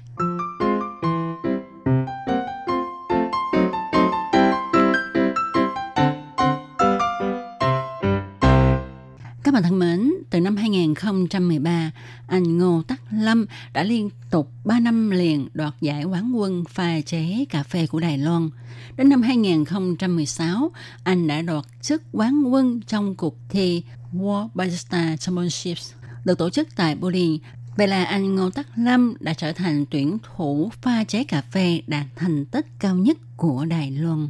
[11.09, 11.91] 2013,
[12.27, 17.01] anh Ngô Tắc Lâm đã liên tục 3 năm liền đoạt giải quán quân pha
[17.01, 18.49] chế cà phê của Đài Loan.
[18.97, 20.71] Đến năm 2016,
[21.03, 25.93] anh đã đoạt chức quán quân trong cuộc thi World Barista Championships
[26.25, 27.37] được tổ chức tại Berlin.
[27.77, 31.81] Vậy là anh Ngô Tắc Lâm đã trở thành tuyển thủ pha chế cà phê
[31.87, 34.29] đạt thành tích cao nhất của Đài Loan.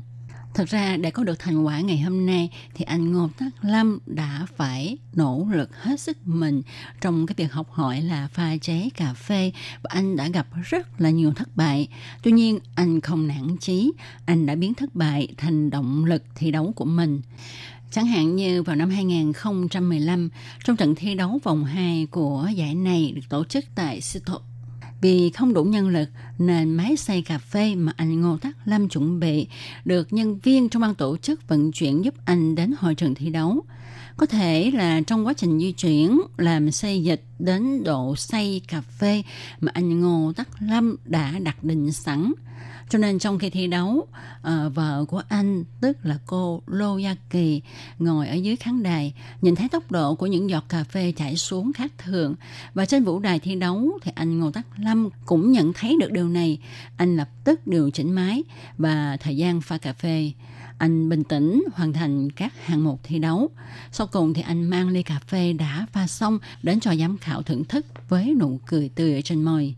[0.54, 4.00] Thật ra để có được thành quả ngày hôm nay thì anh Ngô Tắc Lâm
[4.06, 6.62] đã phải nỗ lực hết sức mình
[7.02, 11.02] trong cái việc học hỏi là pha chế cà phê và anh đã gặp rất
[11.02, 11.88] là nhiều thất bại.
[12.24, 13.92] Tuy nhiên anh không nản chí,
[14.26, 17.22] anh đã biến thất bại thành động lực thi đấu của mình.
[17.92, 20.30] Chẳng hạn như vào năm 2015,
[20.64, 24.49] trong trận thi đấu vòng 2 của giải này được tổ chức tại Seattle,
[25.02, 28.90] vì không đủ nhân lực nên máy xay cà phê mà anh Ngô Tắc Lâm
[28.90, 29.48] chuẩn bị
[29.86, 33.30] được nhân viên trong ban tổ chức vận chuyển giúp anh đến hội trường thi
[33.30, 33.64] đấu.
[34.18, 38.82] Có thể là trong quá trình di chuyển làm xây dịch đến độ xay cà
[38.82, 39.24] phê
[39.60, 42.34] mà anh Ngô Tắc Lâm đã đặt định sẵn–
[42.90, 44.08] cho nên trong khi thi đấu,
[44.42, 47.62] à, vợ của anh, tức là cô Lô Gia Kỳ,
[48.00, 51.36] ngồi ở dưới khán đài, nhìn thấy tốc độ của những giọt cà phê chảy
[51.36, 52.36] xuống khác thường.
[52.74, 56.12] Và trên vũ đài thi đấu thì anh Ngô Tắc Lâm cũng nhận thấy được
[56.12, 56.60] điều này.
[56.98, 58.44] Anh lập tức điều chỉnh máy
[58.78, 60.32] và thời gian pha cà phê
[60.80, 63.50] anh bình tĩnh hoàn thành các hạng mục thi đấu.
[63.92, 67.42] Sau cùng thì anh mang ly cà phê đã pha xong đến cho giám khảo
[67.42, 69.76] thưởng thức với nụ cười tươi ở trên môi.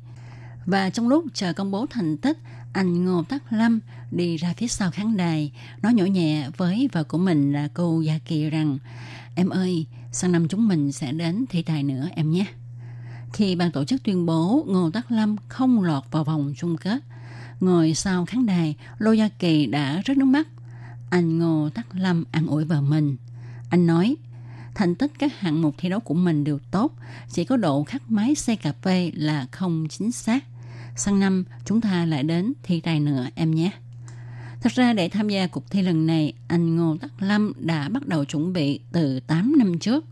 [0.65, 2.37] Và trong lúc chờ công bố thành tích,
[2.73, 3.79] anh Ngô Tắc Lâm
[4.11, 8.01] đi ra phía sau khán đài, nói nhỏ nhẹ với vợ của mình là cô
[8.01, 8.77] Gia Kỳ rằng
[9.35, 12.45] Em ơi, sang năm chúng mình sẽ đến thi tài nữa em nhé.
[13.33, 17.03] Khi ban tổ chức tuyên bố Ngô Tắc Lâm không lọt vào vòng chung kết,
[17.59, 20.47] ngồi sau khán đài, Lô Gia Kỳ đã rớt nước mắt.
[21.09, 23.17] Anh Ngô Tắc Lâm an ủi vợ mình.
[23.69, 24.15] Anh nói,
[24.75, 26.93] thành tích các hạng mục thi đấu của mình đều tốt,
[27.29, 30.43] chỉ có độ khắc máy xe cà phê là không chính xác
[30.95, 33.71] sang năm chúng ta lại đến thi tài nữa em nhé.
[34.61, 38.07] Thật ra để tham gia cuộc thi lần này, anh Ngô Tắc Lâm đã bắt
[38.07, 40.05] đầu chuẩn bị từ 8 năm trước.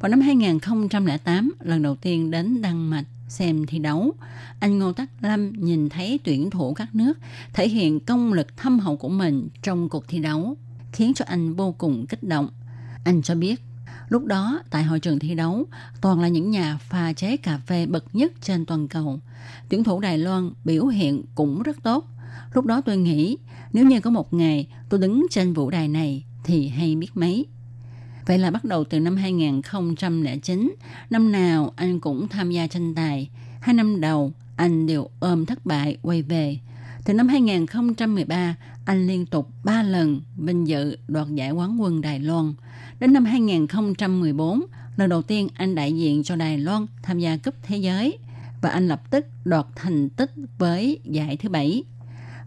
[0.00, 4.12] Vào năm 2008, lần đầu tiên đến Đan Mạch xem thi đấu,
[4.60, 7.18] anh Ngô Tắc Lâm nhìn thấy tuyển thủ các nước
[7.52, 10.56] thể hiện công lực thâm hậu của mình trong cuộc thi đấu,
[10.92, 12.48] khiến cho anh vô cùng kích động.
[13.04, 13.60] Anh cho biết,
[14.08, 15.66] lúc đó tại hội trường thi đấu,
[16.00, 19.20] toàn là những nhà pha chế cà phê bậc nhất trên toàn cầu–
[19.68, 22.06] tuyển thủ Đài Loan biểu hiện cũng rất tốt.
[22.52, 23.36] Lúc đó tôi nghĩ
[23.72, 27.46] nếu như có một ngày tôi đứng trên vũ đài này thì hay biết mấy.
[28.26, 30.74] Vậy là bắt đầu từ năm 2009,
[31.10, 33.30] năm nào anh cũng tham gia tranh tài.
[33.60, 36.58] Hai năm đầu anh đều ôm thất bại quay về.
[37.04, 42.20] Từ năm 2013, anh liên tục 3 lần vinh dự đoạt giải quán quân Đài
[42.20, 42.54] Loan.
[43.00, 44.62] Đến năm 2014,
[44.96, 48.18] lần đầu tiên anh đại diện cho Đài Loan tham gia cúp thế giới
[48.62, 51.84] và anh lập tức đoạt thành tích với giải thứ bảy.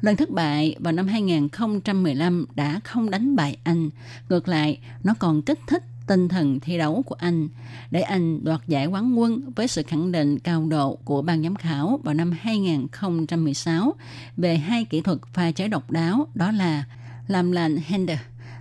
[0.01, 3.89] Lần thất bại vào năm 2015 đã không đánh bại anh,
[4.29, 7.47] ngược lại nó còn kích thích tinh thần thi đấu của anh
[7.91, 11.55] để anh đoạt giải quán quân với sự khẳng định cao độ của ban giám
[11.55, 13.93] khảo vào năm 2016
[14.37, 16.83] về hai kỹ thuật pha chế độc đáo đó là
[17.27, 18.19] làm lạnh Hender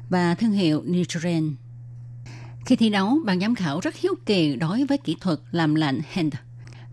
[0.08, 1.67] và thương hiệu nutrient.
[2.66, 6.00] Khi thi đấu, ban giám khảo rất hiếu kỳ đối với kỹ thuật làm lạnh
[6.10, 6.34] hand.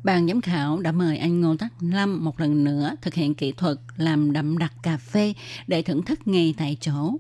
[0.04, 3.52] Ban giám khảo đã mời anh Ngô Tắc Lâm một lần nữa thực hiện kỹ
[3.52, 5.34] thuật làm đậm đặc cà phê
[5.68, 7.18] để thưởng thức ngay tại chỗ.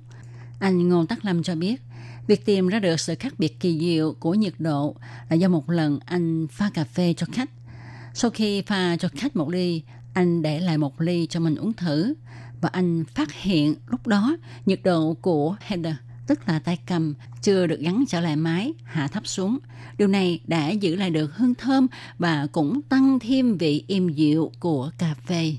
[0.60, 1.82] Anh Ngô Tắc Lâm cho biết,
[2.28, 4.96] việc tìm ra được sự khác biệt kỳ diệu của nhiệt độ
[5.30, 7.50] là do một lần anh pha cà phê cho khách.
[8.14, 9.82] Sau khi pha cho khách một ly,
[10.14, 12.14] anh để lại một ly cho mình uống thử
[12.62, 15.96] và anh phát hiện lúc đó nhiệt độ của header
[16.28, 19.57] tức là tay cầm chưa được gắn trở lại mái hạ thấp xuống.
[19.97, 21.88] Điều này đã giữ lại được hương thơm
[22.19, 25.55] và cũng tăng thêm vị êm dịu của cà phê.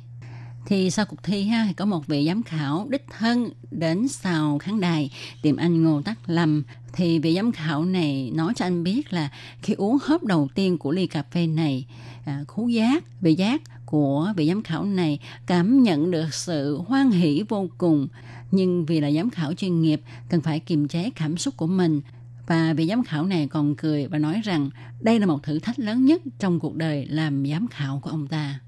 [0.66, 4.80] Thì sau cuộc thi ha, có một vị giám khảo đích thân đến sau khán
[4.80, 5.10] đài
[5.42, 6.62] tìm anh Ngô Tắc Lâm.
[6.92, 9.30] Thì vị giám khảo này nói cho anh biết là
[9.62, 11.86] khi uống hớp đầu tiên của ly cà phê này,
[12.24, 17.10] à, khú giác, vị giác của vị giám khảo này cảm nhận được sự hoan
[17.10, 18.08] hỷ vô cùng
[18.50, 22.00] nhưng vì là giám khảo chuyên nghiệp cần phải kiềm chế cảm xúc của mình
[22.46, 24.70] và vị giám khảo này còn cười và nói rằng
[25.00, 28.26] đây là một thử thách lớn nhất trong cuộc đời làm giám khảo của ông
[28.26, 28.60] ta.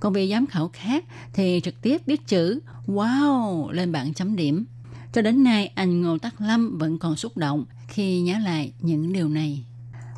[0.00, 4.64] Còn vị giám khảo khác thì trực tiếp viết chữ Wow lên bảng chấm điểm.
[5.12, 9.12] Cho đến nay, anh Ngô Tắc Lâm vẫn còn xúc động khi nhớ lại những
[9.12, 9.64] điều này.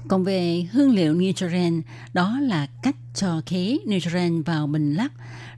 [0.08, 1.82] Còn về hương liệu Nitrogen,
[2.12, 5.12] đó là cách cho khí Nitrogen vào bình lắc.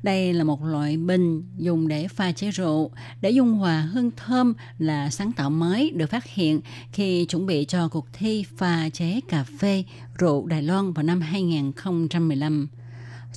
[0.05, 2.91] Đây là một loại bình dùng để pha chế rượu,
[3.21, 6.61] để dung hòa hương thơm là sáng tạo mới được phát hiện
[6.93, 9.85] khi chuẩn bị cho cuộc thi pha chế cà phê
[10.19, 12.69] rượu Đài Loan vào năm 2015.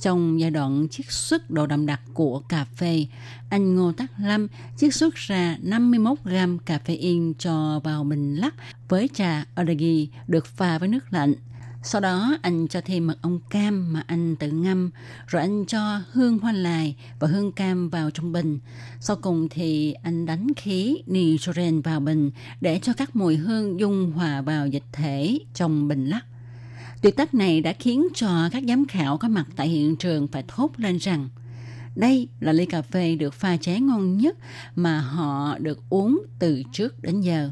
[0.00, 3.06] Trong giai đoạn chiết xuất độ đậm đặc của cà phê,
[3.50, 4.46] anh Ngô Tắc Lâm
[4.76, 8.54] chiết xuất ra 51 gram cà phê in cho vào bình lắc
[8.88, 11.34] với trà Odagi được pha với nước lạnh.
[11.82, 14.90] Sau đó anh cho thêm mật ong cam mà anh tự ngâm,
[15.26, 18.58] rồi anh cho hương hoa lài và hương cam vào trong bình.
[19.00, 24.12] Sau cùng thì anh đánh khí nitrogen vào bình để cho các mùi hương dung
[24.12, 26.24] hòa vào dịch thể trong bình lắc.
[27.02, 30.44] Tuyệt tác này đã khiến cho các giám khảo có mặt tại hiện trường phải
[30.48, 31.28] thốt lên rằng
[31.96, 34.36] đây là ly cà phê được pha chế ngon nhất
[34.76, 37.50] mà họ được uống từ trước đến giờ.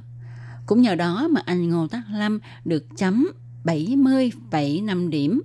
[0.66, 3.32] Cũng nhờ đó mà anh Ngô Tắc Lâm được chấm
[3.66, 5.42] 70,5 điểm.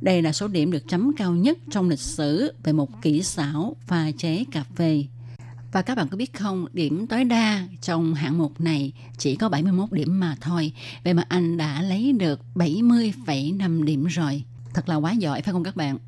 [0.00, 3.76] Đây là số điểm được chấm cao nhất trong lịch sử về một kỹ xảo
[3.86, 5.04] pha chế cà phê.
[5.72, 9.48] Và các bạn có biết không, điểm tối đa trong hạng mục này chỉ có
[9.48, 10.72] 71 điểm mà thôi.
[11.04, 14.44] Vậy mà anh đã lấy được 70,5 điểm rồi.
[14.74, 15.98] Thật là quá giỏi phải không các bạn?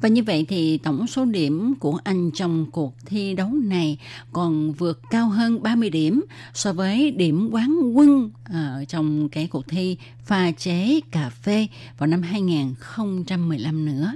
[0.00, 3.98] Và như vậy thì tổng số điểm của anh trong cuộc thi đấu này
[4.32, 6.24] còn vượt cao hơn 30 điểm
[6.54, 11.66] so với điểm quán quân ở trong cái cuộc thi pha chế cà phê
[11.98, 14.12] vào năm 2015 nữa.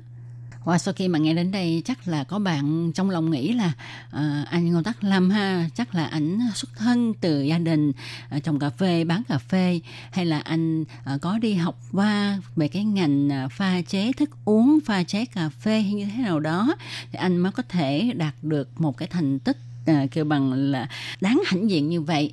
[0.64, 3.72] Và sau khi mà nghe đến đây chắc là có bạn trong lòng nghĩ là
[4.08, 7.92] uh, anh Ngô Tắc Lâm ha chắc là ảnh xuất thân từ gia đình
[8.36, 9.80] uh, trồng cà phê bán cà phê
[10.12, 14.30] hay là anh uh, có đi học qua về cái ngành uh, pha chế thức
[14.44, 16.74] uống pha chế cà phê hay như thế nào đó
[17.12, 19.56] thì anh mới có thể đạt được một cái thành tích
[19.90, 20.88] uh, kêu bằng là
[21.20, 22.32] đáng hãnh diện như vậy.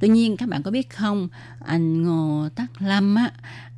[0.00, 1.28] Tuy nhiên các bạn có biết không
[1.64, 3.30] anh Ngô Tắc Lâm á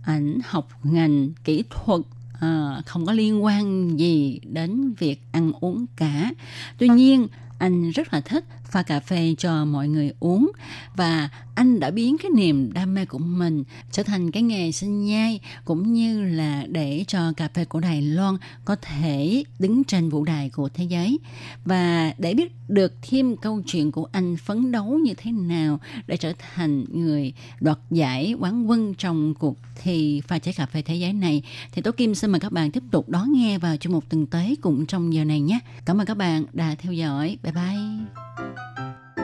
[0.05, 2.01] ảnh học ngành kỹ thuật
[2.41, 6.33] à, không có liên quan gì đến việc ăn uống cả.
[6.79, 7.29] Tuy nhiên
[7.59, 8.45] anh rất là thích
[8.75, 10.53] pha cà phê cho mọi người uống
[10.97, 15.05] và anh đã biến cái niềm đam mê của mình trở thành cái nghề sinh
[15.05, 20.09] nhai, cũng như là để cho cà phê của Đài Loan có thể đứng trên
[20.09, 21.19] vũ đài của thế giới
[21.65, 26.17] và để biết được thêm câu chuyện của anh phấn đấu như thế nào để
[26.17, 30.95] trở thành người đoạt giải quán quân trong cuộc thi pha chế cà phê thế
[30.95, 33.93] giới này, thì Tố Kim xin mời các bạn tiếp tục đón nghe vào chương
[33.93, 35.59] mục tuần tới cũng trong giờ này nhé.
[35.85, 37.39] Cảm ơn các bạn đã theo dõi.
[37.43, 38.64] Bye bye.
[38.73, 39.24] Música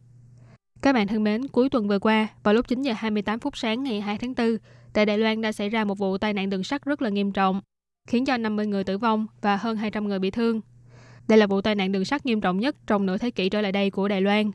[0.81, 3.83] Các bạn thân mến, cuối tuần vừa qua, vào lúc 9 giờ 28 phút sáng
[3.83, 4.57] ngày 2 tháng 4,
[4.93, 7.31] tại Đài Loan đã xảy ra một vụ tai nạn đường sắt rất là nghiêm
[7.31, 7.61] trọng,
[8.07, 10.61] khiến cho 50 người tử vong và hơn 200 người bị thương.
[11.27, 13.61] Đây là vụ tai nạn đường sắt nghiêm trọng nhất trong nửa thế kỷ trở
[13.61, 14.51] lại đây của Đài Loan.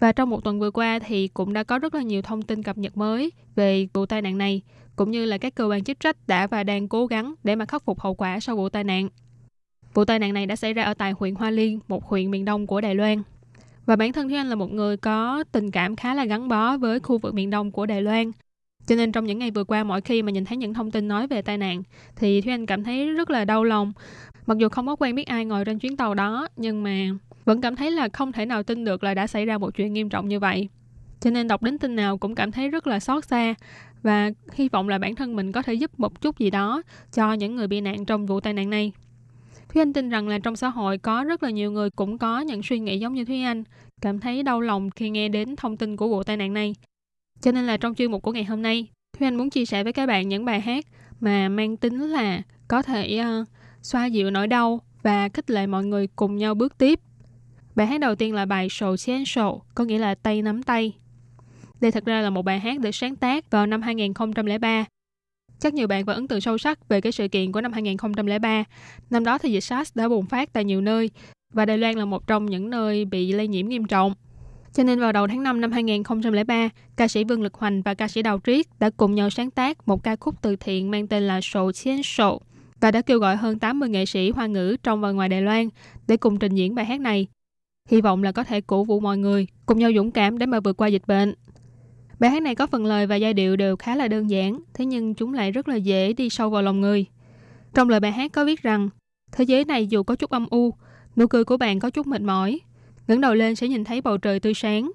[0.00, 2.62] Và trong một tuần vừa qua thì cũng đã có rất là nhiều thông tin
[2.62, 4.62] cập nhật mới về vụ tai nạn này,
[4.96, 7.64] cũng như là các cơ quan chức trách đã và đang cố gắng để mà
[7.64, 9.08] khắc phục hậu quả sau vụ tai nạn.
[9.94, 12.44] Vụ tai nạn này đã xảy ra ở tại huyện Hoa Liên, một huyện miền
[12.44, 13.22] đông của Đài Loan.
[13.86, 16.76] Và bản thân Thúy Anh là một người có tình cảm khá là gắn bó
[16.76, 18.30] với khu vực miền đông của Đài Loan.
[18.86, 21.08] Cho nên trong những ngày vừa qua, mỗi khi mà nhìn thấy những thông tin
[21.08, 21.82] nói về tai nạn,
[22.16, 23.92] thì Thúy Anh cảm thấy rất là đau lòng.
[24.46, 27.08] Mặc dù không có quen biết ai ngồi trên chuyến tàu đó, nhưng mà
[27.44, 29.92] vẫn cảm thấy là không thể nào tin được là đã xảy ra một chuyện
[29.92, 30.68] nghiêm trọng như vậy.
[31.20, 33.54] Cho nên đọc đến tin nào cũng cảm thấy rất là xót xa
[34.02, 36.82] và hy vọng là bản thân mình có thể giúp một chút gì đó
[37.12, 38.92] cho những người bị nạn trong vụ tai nạn này.
[39.74, 42.40] Thúy Anh tin rằng là trong xã hội có rất là nhiều người cũng có
[42.40, 43.64] những suy nghĩ giống như Thúy Anh,
[44.00, 46.74] cảm thấy đau lòng khi nghe đến thông tin của vụ tai nạn này.
[47.40, 48.86] Cho nên là trong chuyên mục của ngày hôm nay,
[49.18, 50.84] Thúy Anh muốn chia sẻ với các bạn những bài hát
[51.20, 53.48] mà mang tính là có thể uh,
[53.82, 57.00] xoa dịu nỗi đau và khích lệ mọi người cùng nhau bước tiếp.
[57.74, 59.24] Bài hát đầu tiên là bài Sầu Chen
[59.74, 60.92] có nghĩa là tay nắm tay.
[61.80, 64.84] Đây thật ra là một bài hát được sáng tác vào năm 2003
[65.64, 68.64] Chắc nhiều bạn vẫn ấn tượng sâu sắc về cái sự kiện của năm 2003.
[69.10, 71.10] Năm đó thì dịch SARS đã bùng phát tại nhiều nơi
[71.52, 74.14] và Đài Loan là một trong những nơi bị lây nhiễm nghiêm trọng.
[74.72, 78.08] Cho nên vào đầu tháng 5 năm 2003, ca sĩ Vương Lực Hoành và ca
[78.08, 81.22] sĩ Đào Triết đã cùng nhau sáng tác một ca khúc từ thiện mang tên
[81.22, 82.40] là Sổ Chiến Sổ
[82.80, 85.68] và đã kêu gọi hơn 80 nghệ sĩ hoa ngữ trong và ngoài Đài Loan
[86.06, 87.26] để cùng trình diễn bài hát này.
[87.90, 90.60] Hy vọng là có thể cổ vũ mọi người cùng nhau dũng cảm để mà
[90.60, 91.34] vượt qua dịch bệnh.
[92.18, 94.84] Bài hát này có phần lời và giai điệu đều khá là đơn giản, thế
[94.84, 97.06] nhưng chúng lại rất là dễ đi sâu vào lòng người.
[97.74, 98.88] Trong lời bài hát có viết rằng,
[99.32, 100.74] thế giới này dù có chút âm u,
[101.16, 102.60] nụ cười của bạn có chút mệt mỏi,
[103.08, 104.90] ngẩng đầu lên sẽ nhìn thấy bầu trời tươi sáng.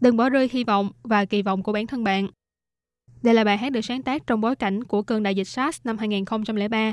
[0.00, 2.28] Đừng bỏ rơi hy vọng và kỳ vọng của bản thân bạn.
[3.22, 5.80] Đây là bài hát được sáng tác trong bối cảnh của cơn đại dịch SARS
[5.84, 6.92] năm 2003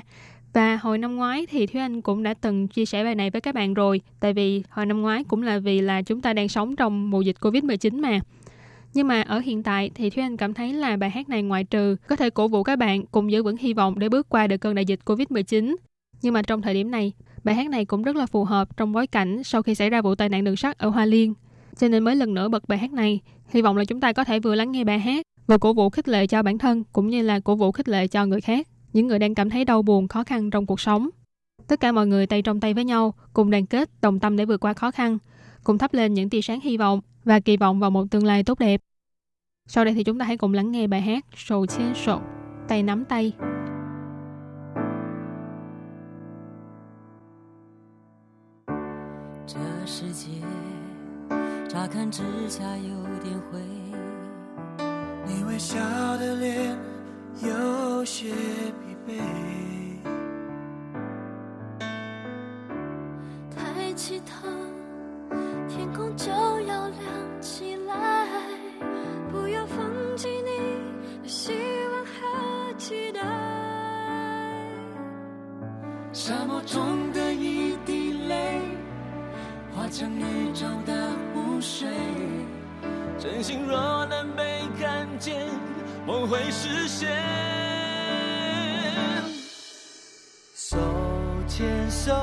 [0.54, 3.42] và hồi năm ngoái thì Thúy Anh cũng đã từng chia sẻ bài này với
[3.42, 6.50] các bạn rồi tại vì hồi năm ngoái cũng là vì là chúng ta đang
[6.50, 8.20] sống trong mùa dịch Covid-19 mà.
[8.98, 11.64] Nhưng mà ở hiện tại thì Thúy Anh cảm thấy là bài hát này ngoại
[11.64, 14.48] trừ có thể cổ vũ các bạn cùng giữ vững hy vọng để bước qua
[14.48, 15.76] được cơn đại dịch Covid-19.
[16.22, 18.92] Nhưng mà trong thời điểm này, bài hát này cũng rất là phù hợp trong
[18.92, 21.34] bối cảnh sau khi xảy ra vụ tai nạn đường sắt ở Hoa Liên.
[21.78, 23.20] Cho nên mới lần nữa bật bài hát này.
[23.50, 25.90] Hy vọng là chúng ta có thể vừa lắng nghe bài hát, vừa cổ vũ
[25.90, 28.68] khích lệ cho bản thân cũng như là cổ vũ khích lệ cho người khác,
[28.94, 31.10] những người đang cảm thấy đau buồn, khó khăn trong cuộc sống.
[31.68, 34.46] Tất cả mọi người tay trong tay với nhau, cùng đoàn kết, đồng tâm để
[34.46, 35.18] vượt qua khó khăn,
[35.67, 38.45] cùng thắp lên những tia sáng hy vọng và kỳ vọng vào một tương lai
[38.45, 38.81] tốt đẹp.
[39.67, 42.21] Sau đây thì chúng ta hãy cùng lắng nghe bài hát Sầu Chiến Sổ,
[42.69, 43.33] tay nắm tay.
[49.45, 50.31] 这世界
[51.69, 53.61] 乍看之下有点灰，
[55.27, 55.79] 你微笑
[56.17, 56.79] 的脸
[57.43, 59.13] 有些疲惫。
[63.55, 64.49] 抬起头，
[65.70, 68.28] 天空就要亮起来，
[69.32, 69.78] 不要放
[70.16, 71.52] 弃你的希
[71.92, 73.22] 望和期待。
[76.14, 78.62] 沙漠中的一滴泪，
[79.76, 81.88] 化成宇宙的湖水。
[83.20, 85.48] 真心若能被看见，
[86.06, 87.10] 梦会实现。
[90.56, 90.78] 手
[91.48, 92.14] 牵手，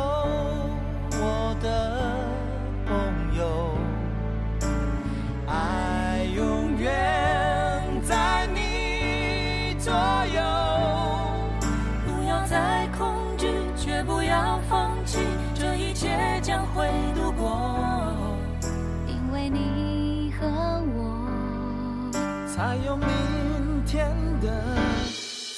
[14.68, 15.18] 放弃，
[15.55, 17.46] 这一切将会度过。
[19.07, 20.46] 因为你和
[20.94, 22.11] 我，
[22.46, 23.07] 才有明
[23.86, 24.48] 天的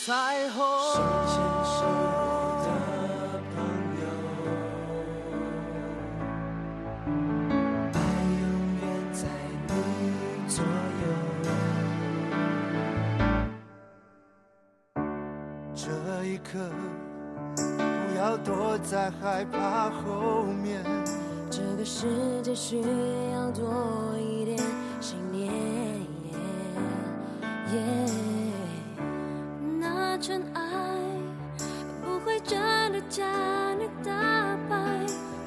[0.04, 0.64] 彩虹。
[0.94, 1.34] 手牵
[1.64, 1.80] 手
[2.62, 2.68] 的
[3.54, 3.56] 朋
[4.00, 4.04] 友，
[7.92, 7.96] 爱
[8.40, 8.44] 永
[8.80, 9.20] 远在
[9.66, 9.70] 你
[10.48, 11.04] 左右。
[15.74, 15.84] 这
[16.24, 16.48] 一刻，
[18.16, 20.82] 要躲在害怕后面。
[21.50, 24.58] 这个世界需要多一点
[25.00, 25.52] 信念
[27.72, 27.78] 耶。
[29.78, 30.60] 那尘埃
[32.04, 32.58] 不会真
[32.92, 33.24] 的将
[33.78, 34.10] 你打
[34.68, 34.76] 败，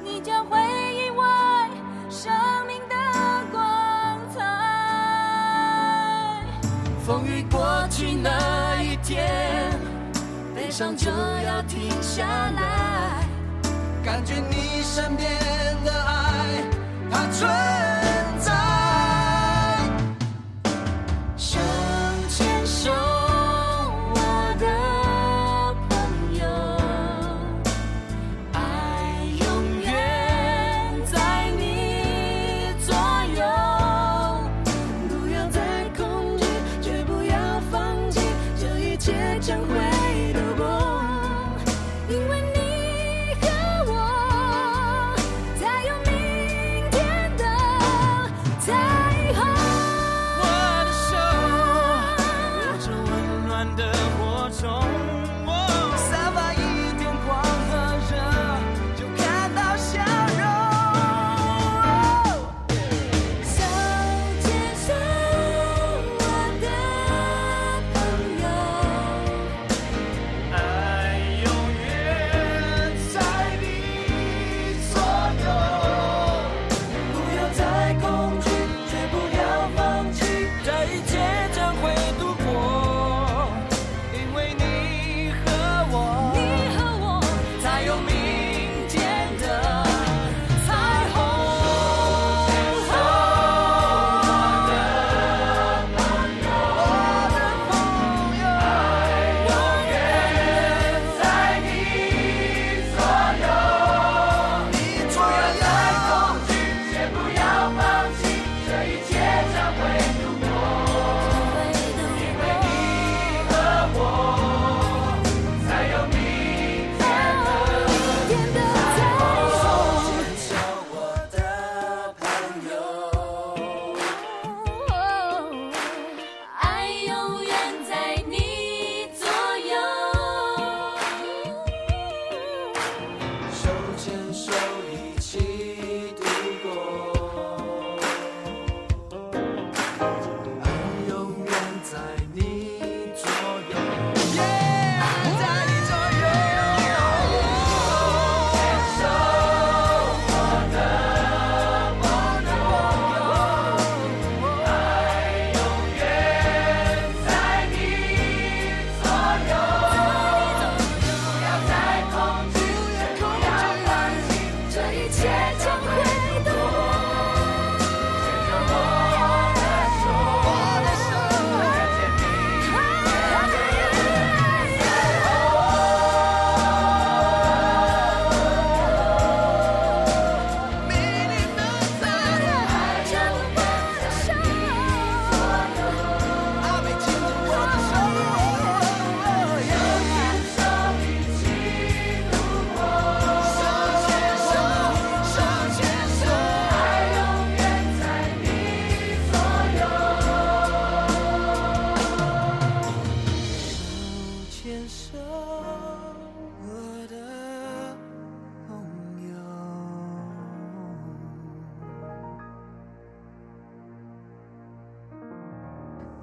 [0.02, 0.58] 你将会
[0.94, 1.68] 意外
[2.08, 2.32] 生
[2.66, 2.94] 命的
[3.52, 3.60] 光
[4.34, 4.38] 彩。
[7.04, 8.30] 风雨过去那，
[10.70, 13.26] 悲伤就要停下来，
[14.04, 15.28] 感觉你身边
[15.84, 16.62] 的爱，
[17.10, 17.50] 它存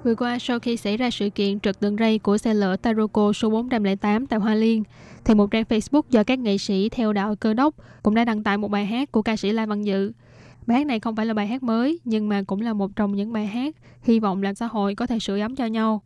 [0.08, 3.32] Vừa qua, sau khi xảy ra sự kiện trật đường ray của xe lửa Taroko
[3.32, 4.82] số 408 tại Hoa Liên,
[5.24, 8.42] thì một trang Facebook do các nghệ sĩ theo đạo cơ đốc cũng đã đăng
[8.42, 10.12] tải một bài hát của ca sĩ La Văn Dự.
[10.66, 13.16] Bài hát này không phải là bài hát mới, nhưng mà cũng là một trong
[13.16, 16.02] những bài hát hy vọng là xã hội có thể sửa ấm cho nhau,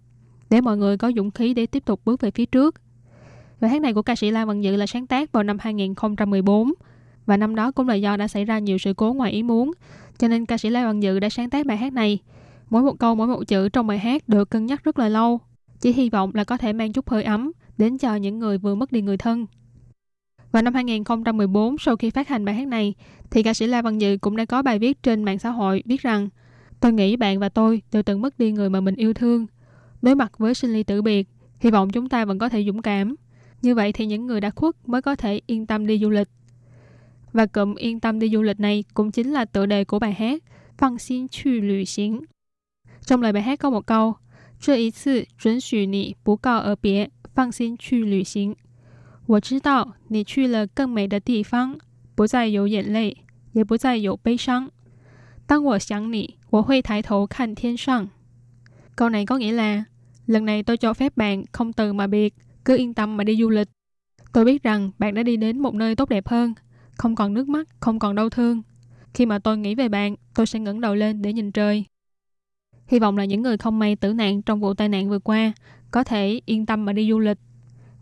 [0.50, 2.74] để mọi người có dũng khí để tiếp tục bước về phía trước.
[3.60, 6.72] Bài hát này của ca sĩ La Văn Dự là sáng tác vào năm 2014,
[7.26, 9.72] và năm đó cũng là do đã xảy ra nhiều sự cố ngoài ý muốn,
[10.18, 12.18] cho nên ca sĩ La Văn Dự đã sáng tác bài hát này
[12.72, 15.40] Mỗi một câu, mỗi một chữ trong bài hát được cân nhắc rất là lâu.
[15.80, 18.74] Chỉ hy vọng là có thể mang chút hơi ấm đến cho những người vừa
[18.74, 19.46] mất đi người thân.
[20.52, 22.94] Vào năm 2014, sau khi phát hành bài hát này,
[23.30, 25.82] thì ca sĩ La Văn Dự cũng đã có bài viết trên mạng xã hội
[25.86, 26.28] viết rằng
[26.80, 29.46] Tôi nghĩ bạn và tôi đều từng mất đi người mà mình yêu thương.
[30.02, 32.82] Đối mặt với sinh ly tử biệt, hy vọng chúng ta vẫn có thể dũng
[32.82, 33.14] cảm.
[33.62, 36.28] Như vậy thì những người đã khuất mới có thể yên tâm đi du lịch.
[37.32, 40.12] Và cụm yên tâm đi du lịch này cũng chính là tựa đề của bài
[40.12, 40.42] hát
[40.78, 42.31] Phăng xin chu l 旅行.
[43.05, 44.15] Trong lời bài hát có một câu
[44.59, 48.55] 这一次准许你不告而别，放心去旅行。
[49.27, 51.77] 我知道你去了更美的地方，
[52.15, 53.17] 不再有眼泪，
[53.53, 54.71] 也不再有悲伤。
[55.45, 58.09] 当我想你，我会抬头看天上.
[58.95, 59.83] Câu này có nghĩa là
[60.25, 62.33] lần này tôi cho phép bạn không từ mà biệt,
[62.65, 63.69] cứ yên tâm mà đi du lịch.
[64.33, 66.53] Tôi biết rằng bạn đã đi đến một nơi tốt đẹp hơn,
[66.97, 68.61] không còn nước mắt, không còn đau thương.
[69.13, 71.85] Khi mà tôi nghĩ về bạn, tôi sẽ ngẩng đầu lên để nhìn trời.
[72.92, 75.52] Hy vọng là những người không may tử nạn trong vụ tai nạn vừa qua
[75.90, 77.38] có thể yên tâm mà đi du lịch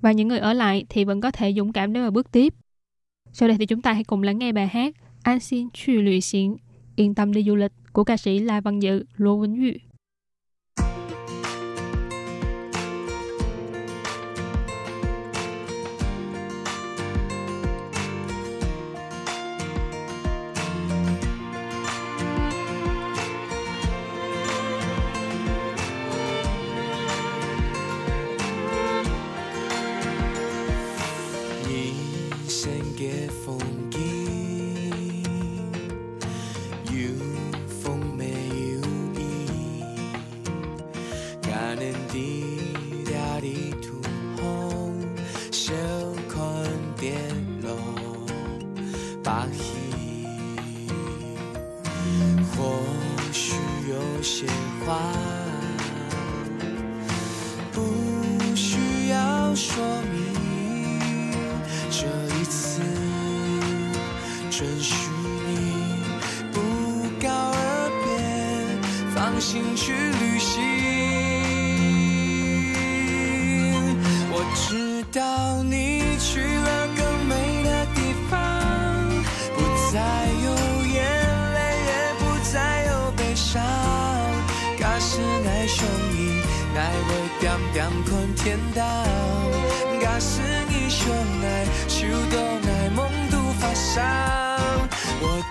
[0.01, 2.55] và những người ở lại thì vẫn có thể dũng cảm để mà bước tiếp.
[3.33, 6.21] Sau đây thì chúng ta hãy cùng lắng nghe bài hát An xin chu lụy
[6.21, 6.57] xịn,
[6.97, 9.90] yên tâm đi du lịch của ca sĩ La Văn Dự, Lô Vĩnh Duy.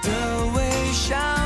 [0.01, 1.38] 的微笑。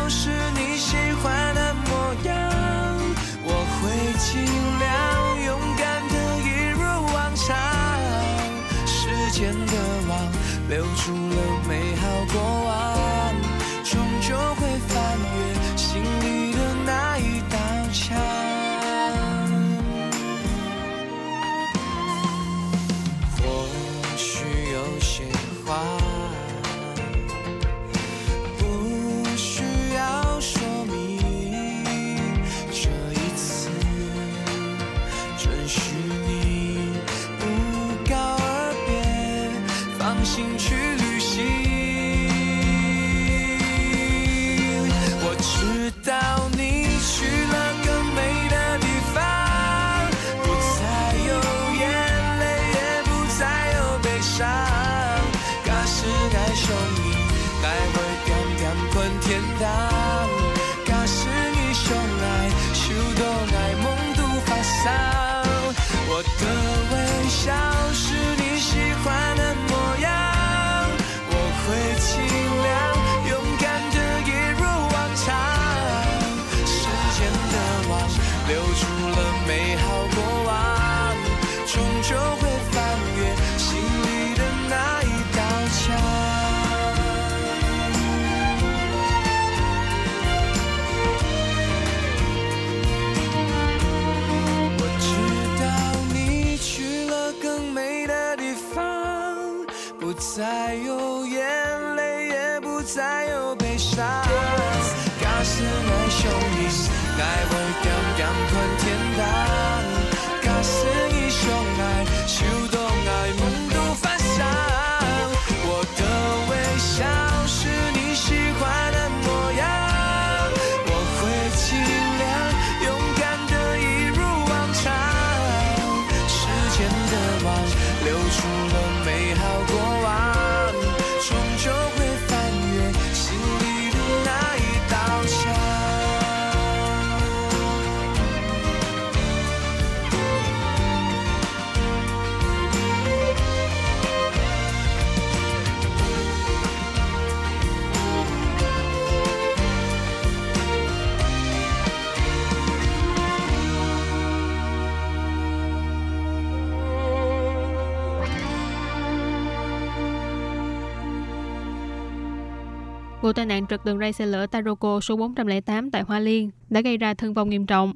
[163.23, 166.81] Vụ tai nạn trượt đường ray xe lửa Taroko số 408 tại Hoa Liên đã
[166.81, 167.93] gây ra thương vong nghiêm trọng.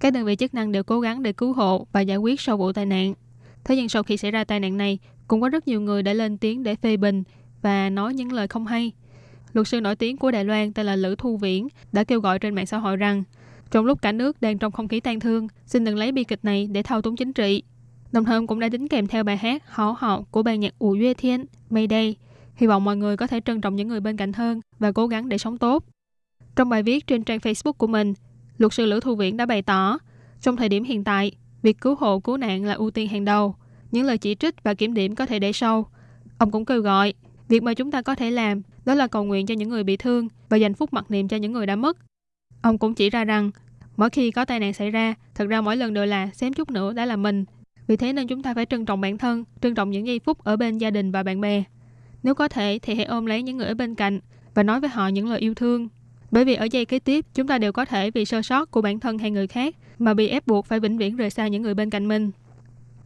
[0.00, 2.56] Các đơn vị chức năng đều cố gắng để cứu hộ và giải quyết sau
[2.56, 3.14] vụ tai nạn.
[3.64, 4.98] Thế nhưng sau khi xảy ra tai nạn này,
[5.28, 7.22] cũng có rất nhiều người đã lên tiếng để phê bình
[7.62, 8.92] và nói những lời không hay.
[9.52, 12.38] luật sư nổi tiếng của Đài Loan tên là Lữ Thu Viễn đã kêu gọi
[12.38, 13.24] trên mạng xã hội rằng
[13.70, 16.44] trong lúc cả nước đang trong không khí tang thương, xin đừng lấy bi kịch
[16.44, 17.62] này để thao túng chính trị.
[18.12, 20.94] Đồng thời cũng đã đính kèm theo bài hát Hảo Hảo của ban nhạc Ủ
[20.94, 22.16] Duy Thiên, Mayday.
[22.58, 25.06] Hy vọng mọi người có thể trân trọng những người bên cạnh hơn và cố
[25.06, 25.84] gắng để sống tốt.
[26.56, 28.14] Trong bài viết trên trang Facebook của mình,
[28.58, 29.98] luật sư Lữ Thu Viễn đã bày tỏ,
[30.40, 31.32] trong thời điểm hiện tại,
[31.62, 33.54] việc cứu hộ cứu nạn là ưu tiên hàng đầu.
[33.90, 35.90] Những lời chỉ trích và kiểm điểm có thể để sau.
[36.38, 37.14] Ông cũng kêu gọi,
[37.48, 39.96] việc mà chúng ta có thể làm đó là cầu nguyện cho những người bị
[39.96, 41.96] thương và dành phút mặc niệm cho những người đã mất.
[42.62, 43.50] Ông cũng chỉ ra rằng,
[43.96, 46.70] mỗi khi có tai nạn xảy ra, thật ra mỗi lần đều là xém chút
[46.70, 47.44] nữa đã là mình.
[47.86, 50.44] Vì thế nên chúng ta phải trân trọng bản thân, trân trọng những giây phút
[50.44, 51.64] ở bên gia đình và bạn bè.
[52.28, 54.20] Nếu có thể thì hãy ôm lấy những người ở bên cạnh
[54.54, 55.88] và nói với họ những lời yêu thương.
[56.30, 58.82] Bởi vì ở giây kế tiếp, chúng ta đều có thể vì sơ sót của
[58.82, 61.62] bản thân hay người khác mà bị ép buộc phải vĩnh viễn rời xa những
[61.62, 62.30] người bên cạnh mình.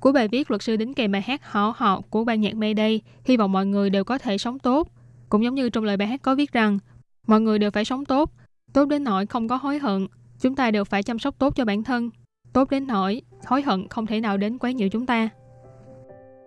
[0.00, 3.00] Cuối bài viết, luật sư đính kèm bài hát Họ Họ của ban nhạc Mayday,
[3.24, 4.88] hy vọng mọi người đều có thể sống tốt.
[5.28, 6.78] Cũng giống như trong lời bài hát có viết rằng,
[7.26, 8.32] mọi người đều phải sống tốt,
[8.72, 10.06] tốt đến nỗi không có hối hận.
[10.40, 12.10] Chúng ta đều phải chăm sóc tốt cho bản thân,
[12.52, 15.28] tốt đến nỗi hối hận không thể nào đến quấy nhiễu chúng ta.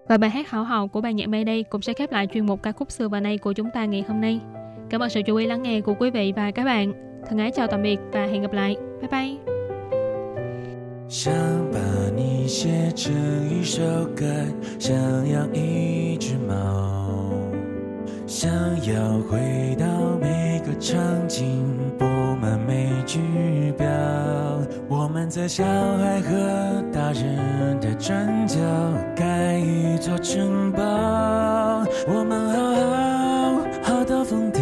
[0.09, 2.63] Và bài hát Hảo Hậu của ban nhạc Mayday cũng sẽ khép lại chuyên mục
[2.63, 4.41] ca khúc xưa và nay của chúng ta ngày hôm nay.
[4.91, 6.93] Cảm ơn sự chú ý lắng nghe của quý vị và các bạn.
[7.29, 8.77] Thân ái chào tạm biệt và hẹn gặp lại.
[9.01, 9.37] Bye bye.
[11.13, 11.35] 想
[11.73, 11.81] 把
[12.17, 13.13] 你写成
[13.51, 13.83] 一首
[14.17, 14.27] 歌，
[14.79, 14.97] 想
[15.29, 17.33] 养一只猫，
[18.29, 18.49] 想
[18.87, 19.87] 要回到
[20.21, 21.67] 每个场景，
[21.99, 22.05] 布
[22.41, 23.19] 满每句
[23.77, 23.89] 表。
[24.88, 28.58] 我们在小孩和大人的转角
[29.16, 30.82] 盖一座城堡，
[32.08, 34.62] 我们好好好到疯掉，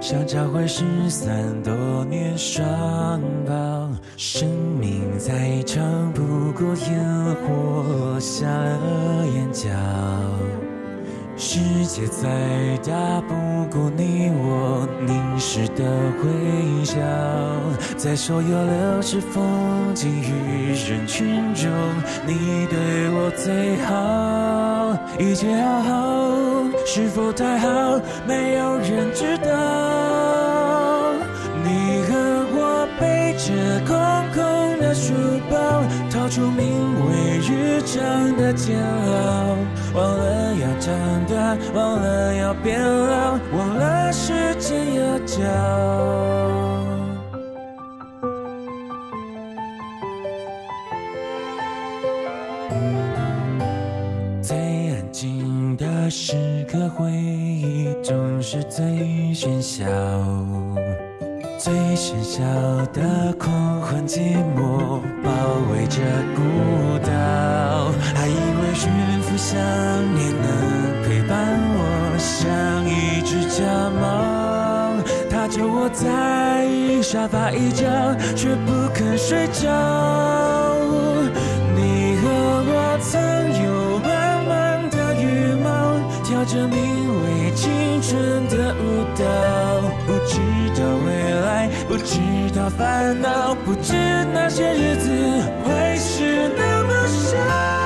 [0.00, 1.30] 想找回失散
[1.62, 1.72] 多
[2.06, 3.90] 年双胞。
[4.16, 4.48] 生
[4.80, 6.22] 命再长，不
[6.52, 7.04] 过烟
[7.36, 9.68] 火落下了眼角。
[11.40, 12.28] 世界再
[12.78, 13.32] 大，不
[13.70, 15.84] 过你我凝视的
[16.24, 16.96] 微笑。
[17.96, 21.70] 在所有流逝风景与人群中，
[22.26, 24.98] 你对我最好。
[25.16, 26.28] 一切好好，
[26.84, 28.00] 是否太好？
[28.26, 29.46] 没有人知道。
[31.62, 32.18] 你和
[32.52, 33.54] 我背着
[33.86, 34.17] 光
[34.88, 35.12] 的书
[35.50, 36.64] 包，逃出名
[37.04, 39.54] 为日常的煎熬，
[39.94, 40.94] 忘了要长
[41.26, 45.36] 大，忘了要变老，忘了时间要教。
[54.40, 58.82] 最安静的时刻，回忆总是最
[59.34, 59.84] 喧嚣。
[61.68, 62.42] 最喧嚣
[62.94, 65.30] 的狂欢寂寞包
[65.70, 66.00] 围着
[66.34, 66.40] 孤
[67.06, 68.90] 岛，还以为驯
[69.20, 69.58] 服想
[70.14, 71.36] 念能陪伴
[71.76, 74.96] 我，像一只家猫，
[75.28, 76.66] 它就窝在
[77.02, 77.84] 沙发一角，
[78.34, 80.77] 却不肯睡觉。
[86.48, 89.22] 这，名为青春的舞蹈，
[90.06, 90.40] 不知
[90.80, 92.18] 道未来，不知
[92.56, 93.92] 道烦恼，不知
[94.32, 95.10] 那些日子
[95.62, 97.77] 会是那么少。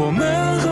[0.00, 0.69] 我们